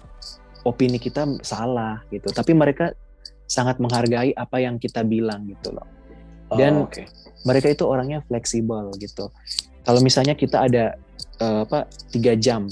[0.64, 2.96] opini kita salah gitu tapi mereka
[3.46, 5.86] sangat menghargai apa yang kita bilang gitu loh
[6.58, 7.06] dan oh, okay.
[7.46, 9.30] mereka itu orangnya fleksibel gitu
[9.86, 10.98] kalau misalnya kita ada
[11.42, 12.66] uh, apa tiga jam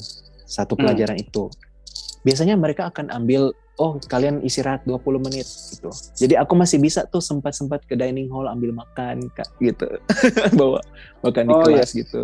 [0.45, 0.82] satu hmm.
[0.82, 1.26] pelajaran hmm.
[1.26, 1.43] itu
[2.24, 3.51] biasanya mereka akan ambil
[3.82, 5.89] oh kalian istirahat 20 menit gitu.
[6.17, 9.88] Jadi aku masih bisa tuh sempat-sempat ke dining hall ambil makan kak gitu.
[10.59, 10.80] Bawa
[11.26, 11.99] makan di oh, kelas iya.
[12.05, 12.21] gitu.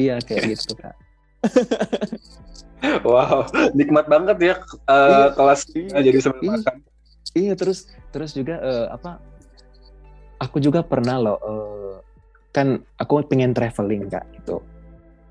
[0.00, 0.96] Iya kayak gitu kak.
[3.08, 4.54] wow, nikmat banget ya
[4.88, 6.76] uh, iya, kelas iya, jadi sambil iya, makan.
[7.34, 9.22] Iya terus terus juga uh, apa?
[10.40, 11.96] Aku juga pernah loh uh,
[12.50, 14.58] kan aku pengen traveling kak gitu.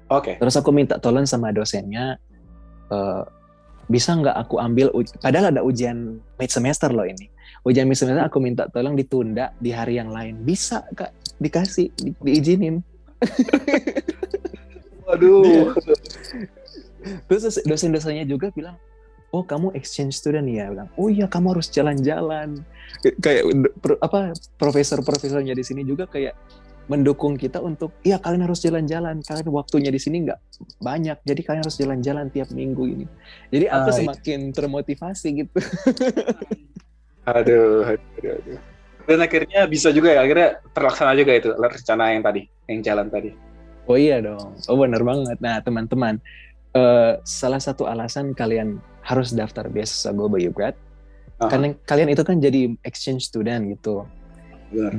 [0.10, 0.34] Oke.
[0.34, 0.36] Okay.
[0.42, 2.18] Terus aku minta tolong sama dosennya,
[2.90, 3.22] uh,
[3.90, 4.90] bisa nggak aku ambil,
[5.22, 7.30] padahal ada ujian mid semester loh ini.
[7.68, 10.42] Ujian mid semester aku minta tolong ditunda di hari yang lain.
[10.42, 12.82] Bisa kak, dikasih, di, diizinin.
[15.06, 15.74] Waduh.
[17.30, 18.78] Terus dosen-dosennya juga bilang,
[19.32, 20.70] oh kamu exchange student ya?
[20.70, 22.62] Bilang oh iya kamu harus jalan-jalan.
[23.22, 23.44] Kayak
[24.02, 26.34] apa profesor-profesornya di sini juga kayak
[26.90, 29.22] mendukung kita untuk iya kalian harus jalan-jalan.
[29.22, 30.40] Kalian waktunya di sini nggak
[30.82, 33.06] banyak jadi kalian harus jalan-jalan tiap minggu ini.
[33.54, 35.60] Jadi aku uh, semakin termotivasi gitu.
[37.30, 38.58] Aduh, aduh aduh.
[39.06, 43.30] Dan akhirnya bisa juga ya akhirnya terlaksana juga itu rencana yang tadi yang jalan tadi.
[43.90, 44.58] Oh iya dong.
[44.70, 45.38] Oh benar banget.
[45.42, 46.22] Nah teman-teman
[46.76, 51.50] uh, salah satu alasan kalian harus daftar beasiswa Global You Grad uh -huh.
[51.50, 54.06] karena kalian itu kan jadi exchange student gitu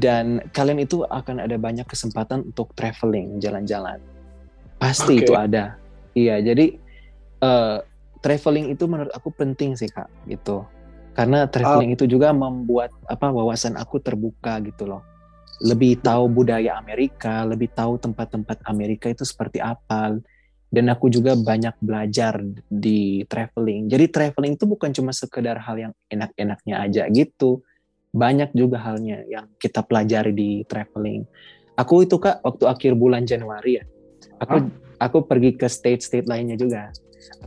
[0.03, 4.03] dan kalian itu akan ada banyak kesempatan untuk traveling, jalan-jalan.
[4.83, 5.23] Pasti okay.
[5.23, 5.79] itu ada.
[6.11, 6.75] Iya, jadi
[7.39, 7.79] uh,
[8.19, 10.67] traveling itu menurut aku penting sih kak, gitu.
[11.15, 11.97] Karena traveling uh.
[11.97, 15.07] itu juga membuat apa wawasan aku terbuka gitu loh.
[15.63, 20.19] Lebih tahu budaya Amerika, lebih tahu tempat-tempat Amerika itu seperti apa.
[20.71, 22.39] Dan aku juga banyak belajar
[22.71, 23.91] di traveling.
[23.91, 27.67] Jadi traveling itu bukan cuma sekedar hal yang enak-enaknya aja gitu
[28.11, 31.23] banyak juga halnya yang kita pelajari di traveling.
[31.79, 33.85] Aku itu kak waktu akhir bulan Januari ya,
[34.43, 34.69] aku huh?
[35.01, 36.91] aku pergi ke state-state lainnya juga.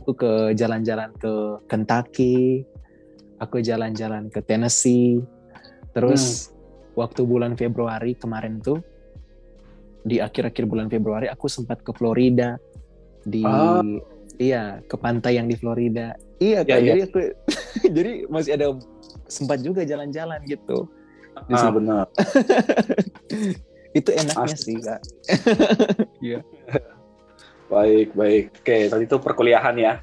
[0.00, 1.32] Aku ke jalan-jalan ke
[1.68, 2.64] Kentucky,
[3.38, 5.20] aku jalan-jalan ke Tennessee,
[5.92, 6.98] terus hmm.
[6.98, 8.80] waktu bulan Februari kemarin tuh
[10.04, 12.56] di akhir-akhir bulan Februari aku sempat ke Florida
[13.24, 13.82] di oh.
[14.36, 16.16] iya ke pantai yang di Florida.
[16.42, 17.18] Iya kak, ya, jadi aku
[17.96, 18.66] jadi masih ada
[19.26, 20.88] sempat juga jalan-jalan gitu.
[21.50, 22.06] Ah benar.
[23.98, 24.62] itu enaknya Asli.
[24.62, 25.00] sih kak.
[26.20, 26.40] Iya.
[27.72, 28.44] baik baik.
[28.60, 30.00] Oke tadi itu perkuliahan ya.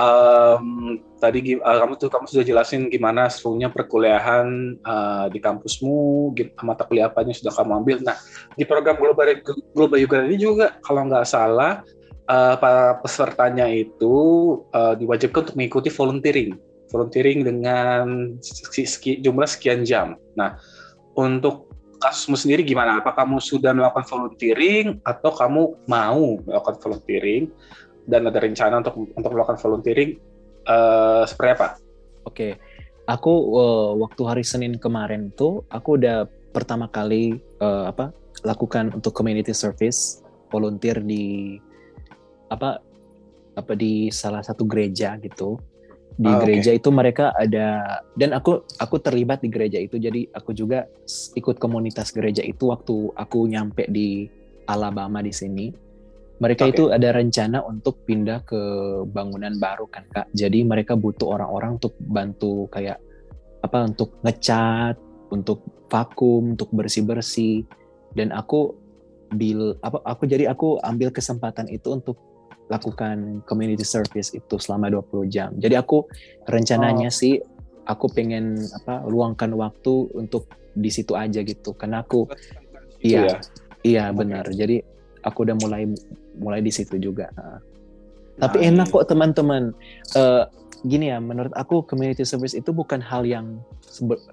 [0.00, 6.32] Um, tadi uh, kamu tuh kamu sudah jelasin gimana serunya perkuliahan uh, di kampusmu,
[6.64, 7.96] mata kuliah apa yang sudah kamu ambil.
[8.00, 8.16] Nah
[8.56, 9.36] di program global
[9.76, 11.84] global juga ini juga kalau nggak salah
[12.30, 14.14] uh, para pesertanya itu
[14.70, 16.54] uh, diwajibkan untuk mengikuti volunteering
[16.90, 18.34] volunteering dengan
[19.06, 20.18] jumlah sekian jam.
[20.34, 20.58] Nah,
[21.14, 21.70] untuk
[22.02, 22.98] kasusmu sendiri gimana?
[22.98, 27.48] Apa kamu sudah melakukan volunteering atau kamu mau melakukan volunteering
[28.10, 30.18] dan ada rencana untuk untuk melakukan volunteering
[30.66, 31.68] uh, seperti apa?
[32.26, 32.58] Oke,
[33.06, 38.10] aku uh, waktu hari Senin kemarin tuh aku udah pertama kali uh, apa
[38.42, 41.54] lakukan untuk community service volunteer di
[42.50, 42.82] apa
[43.56, 45.58] apa di salah satu gereja gitu.
[46.20, 46.80] Di ah, gereja okay.
[46.82, 49.96] itu mereka ada dan aku aku terlibat di gereja itu.
[49.96, 50.84] Jadi aku juga
[51.38, 54.28] ikut komunitas gereja itu waktu aku nyampe di
[54.68, 55.72] Alabama di sini.
[56.40, 56.72] Mereka okay.
[56.72, 58.60] itu ada rencana untuk pindah ke
[59.08, 60.28] bangunan baru kan kak.
[60.34, 63.00] Jadi mereka butuh orang-orang untuk bantu kayak
[63.60, 64.96] apa untuk ngecat
[65.30, 67.62] untuk vakum untuk bersih bersih
[68.16, 68.74] dan aku
[69.30, 72.18] bil apa aku jadi aku ambil kesempatan itu untuk
[72.70, 75.50] lakukan community service itu selama 20 jam.
[75.58, 76.06] Jadi aku
[76.46, 77.12] rencananya oh.
[77.12, 77.42] sih
[77.84, 81.74] aku pengen apa luangkan waktu untuk di situ aja gitu.
[81.74, 82.30] Karena aku
[83.02, 83.36] iya ya?
[83.82, 84.46] iya benar.
[84.46, 84.56] Okay.
[84.62, 84.76] Jadi
[85.26, 85.90] aku udah mulai
[86.38, 87.26] mulai di situ juga.
[87.34, 87.58] Nah.
[88.40, 89.74] Tapi enak kok teman-teman.
[90.16, 90.46] Uh,
[90.80, 93.60] gini ya, menurut aku community service itu bukan hal yang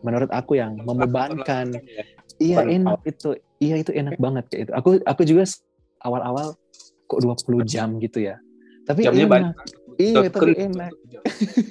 [0.06, 1.76] menurut aku yang membebankan.
[1.76, 2.06] Ya.
[2.38, 3.36] Iya enak itu.
[3.58, 4.72] Iya itu enak banget kayak itu.
[4.78, 5.50] Aku aku juga
[6.06, 6.54] awal-awal
[7.08, 8.36] kok 20 jam gitu ya?
[8.88, 9.32] Tapi Jamnya enak.
[9.32, 9.56] banyak.
[9.98, 10.92] iya tapi enak.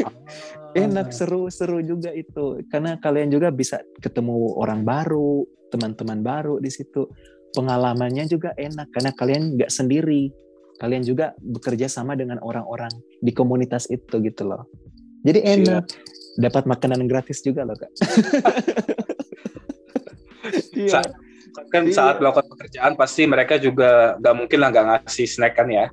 [0.84, 2.60] enak seru-seru juga itu.
[2.68, 7.08] Karena kalian juga bisa ketemu orang baru teman-teman baru di situ.
[7.56, 10.28] Pengalamannya juga enak karena kalian nggak sendiri.
[10.76, 12.92] Kalian juga bekerja sama dengan orang-orang
[13.24, 14.68] di komunitas itu gitu loh.
[15.24, 15.88] Jadi enak.
[16.36, 17.92] Dapat makanan gratis juga loh kak.
[20.76, 21.02] Iya
[21.72, 21.94] kan iya.
[21.94, 25.86] saat melakukan pekerjaan pasti mereka juga nggak mungkin lah nggak ngasih snack kan ya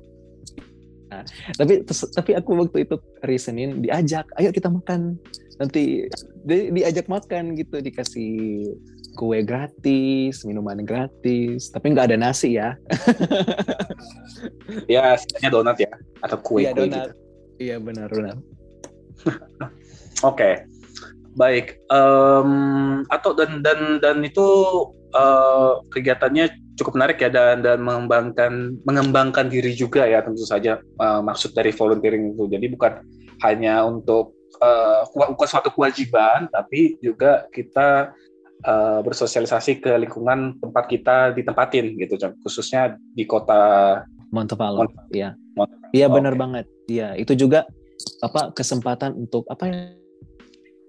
[1.08, 1.22] nah,
[1.56, 5.16] tapi tapi aku waktu itu hari Senin diajak ayo kita makan
[5.58, 6.10] nanti
[6.42, 8.74] di, diajak makan gitu dikasih
[9.14, 12.74] kue gratis minuman gratis tapi nggak ada nasi ya
[14.94, 15.92] ya setidaknya donat ya
[16.26, 16.90] atau kue, iya, donat.
[16.90, 17.10] gitu
[17.62, 18.36] iya benar benar
[19.30, 20.66] oke okay.
[21.38, 24.46] baik um, atau dan dan dan itu
[25.14, 31.22] uh, kegiatannya cukup menarik ya dan dan mengembangkan mengembangkan diri juga ya tentu saja uh,
[31.22, 32.92] maksud dari volunteering itu jadi bukan
[33.46, 38.12] hanya untuk uh, bukan suatu kewajiban tapi juga kita
[38.66, 44.02] uh, bersosialisasi ke lingkungan tempat kita ditempatin gitu, khususnya di kota
[44.34, 44.90] Montepalo.
[45.14, 45.38] Iya.
[45.94, 46.42] Iya benar okay.
[46.42, 46.64] banget.
[46.90, 47.70] Iya, itu juga
[48.18, 49.94] apa kesempatan untuk apa ya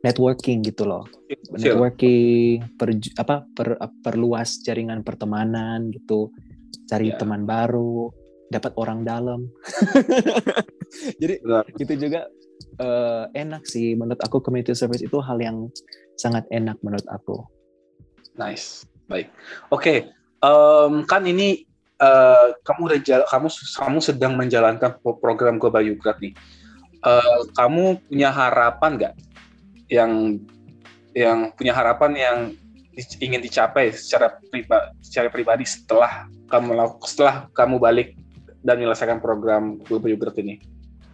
[0.05, 1.09] networking gitu loh.
[1.49, 6.29] Networking per apa per, perluas jaringan pertemanan gitu.
[6.85, 7.17] Cari yeah.
[7.17, 8.13] teman baru,
[8.53, 9.49] dapat orang dalam.
[11.21, 11.65] Jadi Benar.
[11.81, 12.21] itu juga
[12.77, 15.73] uh, enak sih menurut aku community service itu hal yang
[16.21, 17.41] sangat enak menurut aku.
[18.37, 18.85] Nice.
[19.09, 19.29] Baik.
[19.69, 19.97] Oke, okay.
[20.41, 21.65] um, kan ini
[22.01, 22.99] uh, kamu udah
[23.29, 26.33] kamu kamu sedang menjalankan program Global Yugrat nih.
[27.05, 29.13] Uh, kamu punya harapan nggak
[29.91, 30.41] yang
[31.15, 32.37] yang punya harapan yang
[33.19, 38.15] ingin dicapai secara pribadi secara pribadi setelah kamu setelah kamu balik
[38.65, 40.57] dan menyelesaikan program Global Yogurt ini.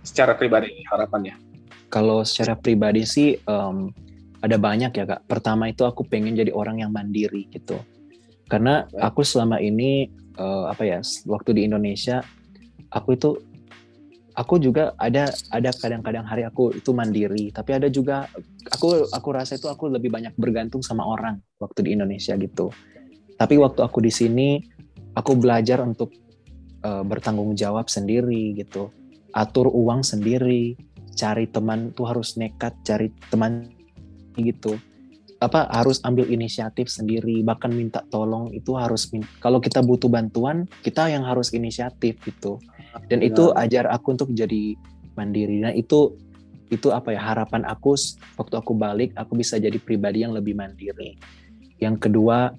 [0.02, 1.38] Secara pribadi harapannya.
[1.92, 3.92] Kalau secara pribadi sih um,
[4.42, 5.22] ada banyak ya kak.
[5.28, 7.78] Pertama itu aku pengen jadi orang yang mandiri gitu.
[8.50, 10.10] Karena aku selama ini
[10.40, 12.24] uh, apa ya waktu di Indonesia
[12.90, 13.30] aku itu
[14.42, 18.26] aku juga ada ada kadang-kadang hari aku itu mandiri tapi ada juga
[18.66, 22.74] aku aku rasa itu aku lebih banyak bergantung sama orang waktu di Indonesia gitu.
[23.38, 24.58] Tapi waktu aku di sini
[25.14, 26.10] aku belajar untuk
[26.82, 28.90] uh, bertanggung jawab sendiri gitu.
[29.38, 30.74] Atur uang sendiri
[31.14, 33.70] cari teman tuh harus nekat cari teman
[34.38, 34.78] gitu.
[35.42, 39.10] Apa harus ambil inisiatif sendiri bahkan minta tolong itu harus
[39.42, 42.62] kalau kita butuh bantuan kita yang harus inisiatif gitu
[43.08, 44.76] dan itu ajar aku untuk jadi
[45.16, 45.64] mandiri.
[45.64, 46.16] Nah itu
[46.72, 48.00] itu apa ya harapan aku
[48.40, 51.20] waktu aku balik aku bisa jadi pribadi yang lebih mandiri.
[51.80, 52.56] Yang kedua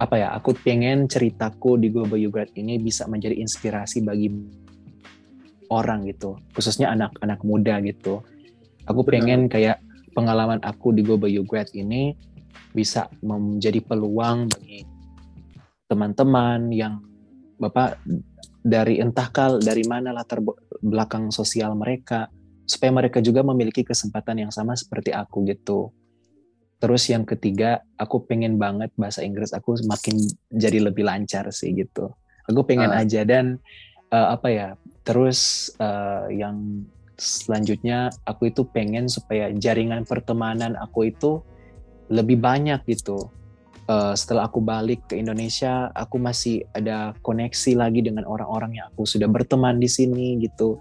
[0.00, 4.28] apa ya aku pengen ceritaku di Global Yogurt ini bisa menjadi inspirasi bagi
[5.68, 6.36] orang gitu.
[6.56, 8.24] Khususnya anak-anak muda gitu.
[8.84, 9.80] Aku pengen kayak
[10.12, 12.14] pengalaman aku di By Grad ini
[12.74, 14.84] bisa menjadi peluang bagi
[15.88, 17.00] teman-teman yang
[17.58, 18.00] Bapak
[18.64, 20.40] dari entah kal dari mana latar
[20.80, 22.32] belakang sosial mereka
[22.64, 25.92] supaya mereka juga memiliki kesempatan yang sama seperti aku gitu.
[26.80, 30.20] Terus yang ketiga, aku pengen banget bahasa Inggris aku makin
[30.52, 32.12] jadi lebih lancar sih gitu.
[32.44, 33.00] Aku pengen uh.
[33.00, 33.60] aja dan
[34.12, 34.68] uh, apa ya?
[35.04, 36.84] Terus uh, yang
[37.16, 41.40] selanjutnya aku itu pengen supaya jaringan pertemanan aku itu
[42.12, 43.32] lebih banyak gitu.
[43.84, 49.04] Uh, setelah aku balik ke Indonesia, aku masih ada koneksi lagi dengan orang-orang yang aku
[49.04, 50.80] sudah berteman di sini gitu.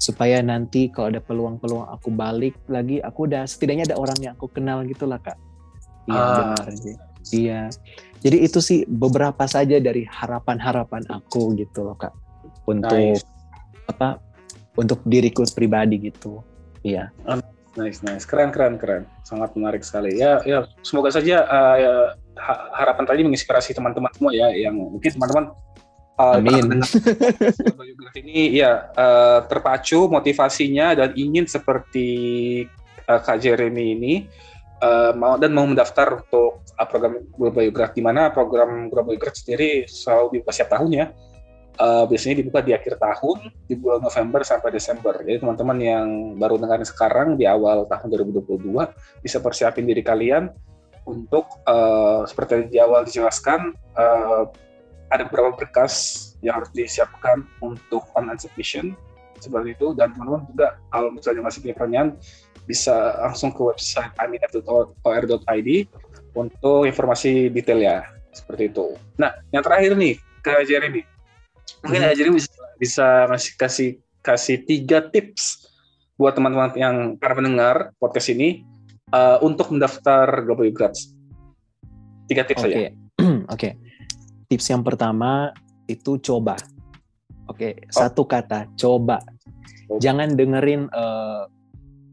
[0.00, 4.48] Supaya nanti kalau ada peluang-peluang aku balik lagi, aku udah setidaknya ada orang yang aku
[4.48, 5.36] kenal gitu lah kak.
[6.08, 6.32] Iya uh.
[6.32, 6.66] benar.
[7.28, 7.60] Iya.
[8.24, 12.16] Jadi itu sih beberapa saja dari harapan-harapan aku gitu loh kak.
[12.64, 13.24] Untuk nice.
[13.84, 14.16] apa
[14.80, 16.40] untuk diriku pribadi gitu.
[16.80, 17.12] Iya.
[17.28, 17.36] Oh,
[17.74, 20.18] nice, nice, keren, keren, keren, sangat menarik sekali.
[20.18, 21.92] Ya, ya, semoga saja uh, ya,
[22.74, 25.44] harapan tadi menginspirasi teman-teman semua ya, yang mungkin teman-teman
[26.18, 26.82] uh, Amin.
[28.20, 32.08] ini ya uh, terpacu motivasinya dan ingin seperti
[33.10, 34.14] uh, Kak Jeremy ini
[34.82, 39.38] uh, mau dan mau mendaftar untuk uh, program Global Geography di mana program Global Geography
[39.42, 41.06] sendiri selalu dibuka setiap tahun ya
[41.78, 45.14] uh, biasanya dibuka di akhir tahun di bulan November sampai Desember.
[45.22, 46.06] Jadi teman-teman yang
[46.38, 48.70] baru dengarin sekarang di awal tahun 2022
[49.22, 50.50] bisa persiapin diri kalian
[51.04, 54.48] untuk uh, seperti di awal dijelaskan uh,
[55.12, 58.96] ada beberapa berkas yang harus disiapkan untuk online submission
[59.38, 62.08] seperti itu dan teman-teman juga kalau misalnya masih punya pertanyaan
[62.64, 65.70] bisa langsung ke website aminef.or.id
[66.32, 67.98] untuk informasi detail ya
[68.32, 68.96] seperti itu.
[69.20, 71.13] Nah, yang terakhir nih ke Jeremy
[71.84, 72.16] mungkin hmm.
[72.16, 72.50] jadi bisa
[72.80, 73.90] bisa ngasih kasih
[74.24, 75.68] kasih tiga tips
[76.14, 78.62] buat teman-teman yang para pendengar podcast ini
[79.10, 81.10] uh, untuk mendaftar Global Grads.
[82.30, 82.70] Tiga tips okay.
[82.70, 82.78] saja.
[82.78, 82.90] Oke.
[83.54, 83.72] okay.
[84.48, 85.50] Tips yang pertama
[85.90, 86.54] itu coba.
[87.44, 87.92] Oke, okay.
[87.92, 87.92] oh.
[87.92, 89.20] satu kata, coba.
[89.92, 90.00] Oh.
[90.00, 91.44] Jangan dengerin uh,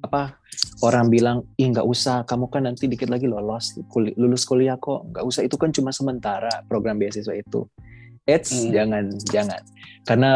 [0.02, 0.36] apa
[0.84, 5.08] orang bilang, ih nggak usah, kamu kan nanti dikit lagi lolos kul lulus kuliah kok,
[5.14, 5.48] nggak usah.
[5.48, 7.64] Itu kan cuma sementara program beasiswa itu.
[8.32, 8.72] Eits, hmm.
[8.72, 9.62] jangan, jangan.
[10.08, 10.32] Karena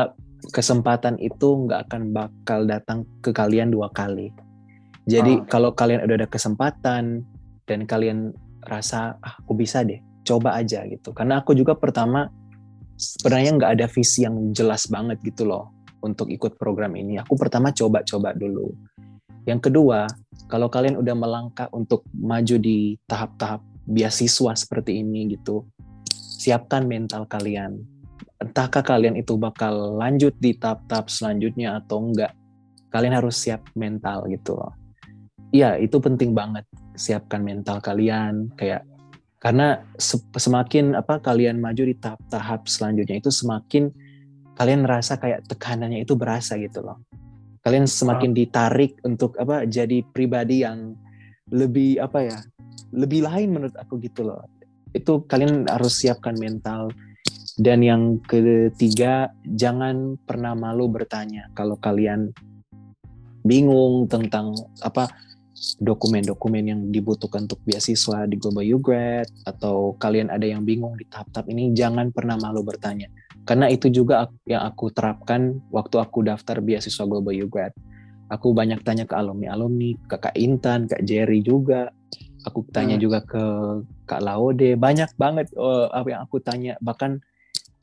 [0.52, 4.30] kesempatan itu nggak akan bakal datang ke kalian dua kali.
[5.06, 5.46] Jadi oh.
[5.46, 7.24] kalau kalian udah ada kesempatan
[7.66, 8.34] dan kalian
[8.66, 11.14] rasa ah, aku bisa deh, coba aja gitu.
[11.14, 12.30] Karena aku juga pertama
[12.98, 17.22] sebenarnya nggak ada visi yang jelas banget gitu loh untuk ikut program ini.
[17.22, 18.74] Aku pertama coba-coba dulu.
[19.46, 20.10] Yang kedua,
[20.50, 25.70] kalau kalian udah melangkah untuk maju di tahap-tahap beasiswa seperti ini gitu,
[26.46, 27.82] siapkan mental kalian.
[28.38, 32.38] Entahkah kalian itu bakal lanjut di tahap-tahap selanjutnya atau enggak.
[32.94, 34.78] Kalian harus siap mental gitu loh.
[35.50, 36.64] Iya, itu penting banget.
[36.96, 38.88] siapkan mental kalian kayak
[39.36, 39.84] karena
[40.32, 43.92] semakin apa kalian maju di tahap-tahap selanjutnya itu semakin
[44.56, 47.04] kalian merasa kayak tekanannya itu berasa gitu loh
[47.68, 50.96] kalian semakin ditarik untuk apa jadi pribadi yang
[51.52, 52.40] lebih apa ya
[52.96, 54.46] lebih lain menurut aku gitu loh
[54.96, 56.90] itu kalian harus siapkan mental.
[57.56, 62.36] Dan yang ketiga jangan pernah malu bertanya kalau kalian
[63.48, 64.52] bingung tentang
[64.84, 65.08] apa
[65.80, 71.48] dokumen-dokumen yang dibutuhkan untuk beasiswa di Global Ugrad atau kalian ada yang bingung di tahap-tahap
[71.48, 73.08] ini jangan pernah malu bertanya.
[73.48, 77.72] Karena itu juga yang aku terapkan waktu aku daftar beasiswa Global Ugrad
[78.30, 81.94] aku banyak tanya ke alumni alumni ke Kak Intan Kak Jerry juga.
[82.46, 83.04] Aku tanya hmm.
[83.04, 83.44] juga ke
[84.06, 87.20] Kak Laode banyak banget uh, apa yang aku tanya bahkan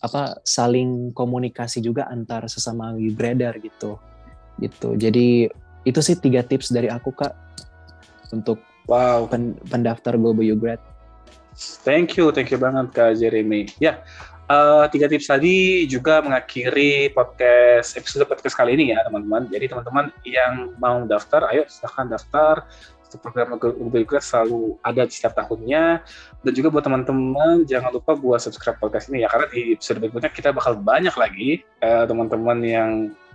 [0.03, 3.99] apa saling komunikasi juga antar sesama Ugrader gitu
[4.59, 5.51] gitu jadi
[5.83, 7.35] itu sih tiga tips dari aku kak
[8.33, 10.81] untuk wow pen, pendaftar Global Ugrad.
[11.85, 13.69] Thank you, thank you banget Kak Jeremy.
[13.77, 14.01] Ya,
[14.49, 19.53] uh, tiga tips tadi juga mengakhiri podcast episode podcast kali ini ya teman-teman.
[19.53, 22.65] Jadi teman-teman yang mau daftar, ayo silahkan daftar.
[23.21, 26.01] Program Global Ugrad selalu ada di setiap tahunnya.
[26.41, 30.31] Dan juga buat teman-teman jangan lupa buat subscribe podcast ini ya karena di episode berikutnya
[30.33, 32.91] kita bakal banyak lagi uh, teman-teman yang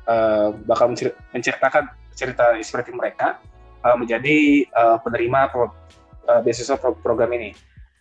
[0.08, 0.90] uh, bakal
[1.36, 3.38] menceritakan cerita inspiratif mereka
[3.86, 7.54] uh, menjadi uh, penerima pro, uh, beasiswa pro, program ini.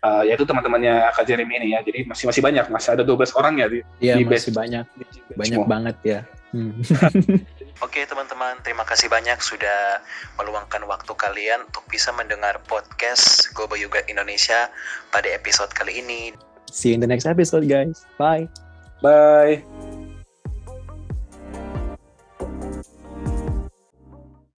[0.06, 1.82] Uh, yaitu teman-temannya Kak Jeremy ini ya.
[1.82, 4.84] Jadi masih masih banyak, masih ada 12 orang ya di, ya, di masih banyak.
[4.94, 5.04] Di,
[5.34, 5.66] banyak semua.
[5.66, 6.20] banget ya.
[6.54, 6.78] Hmm.
[7.84, 10.00] Oke teman-teman, terima kasih banyak sudah
[10.40, 14.72] meluangkan waktu kalian untuk bisa mendengar podcast Global Yoga Indonesia
[15.12, 16.32] pada episode kali ini.
[16.72, 18.08] See you in the next episode guys.
[18.16, 18.48] Bye.
[19.04, 19.95] Bye.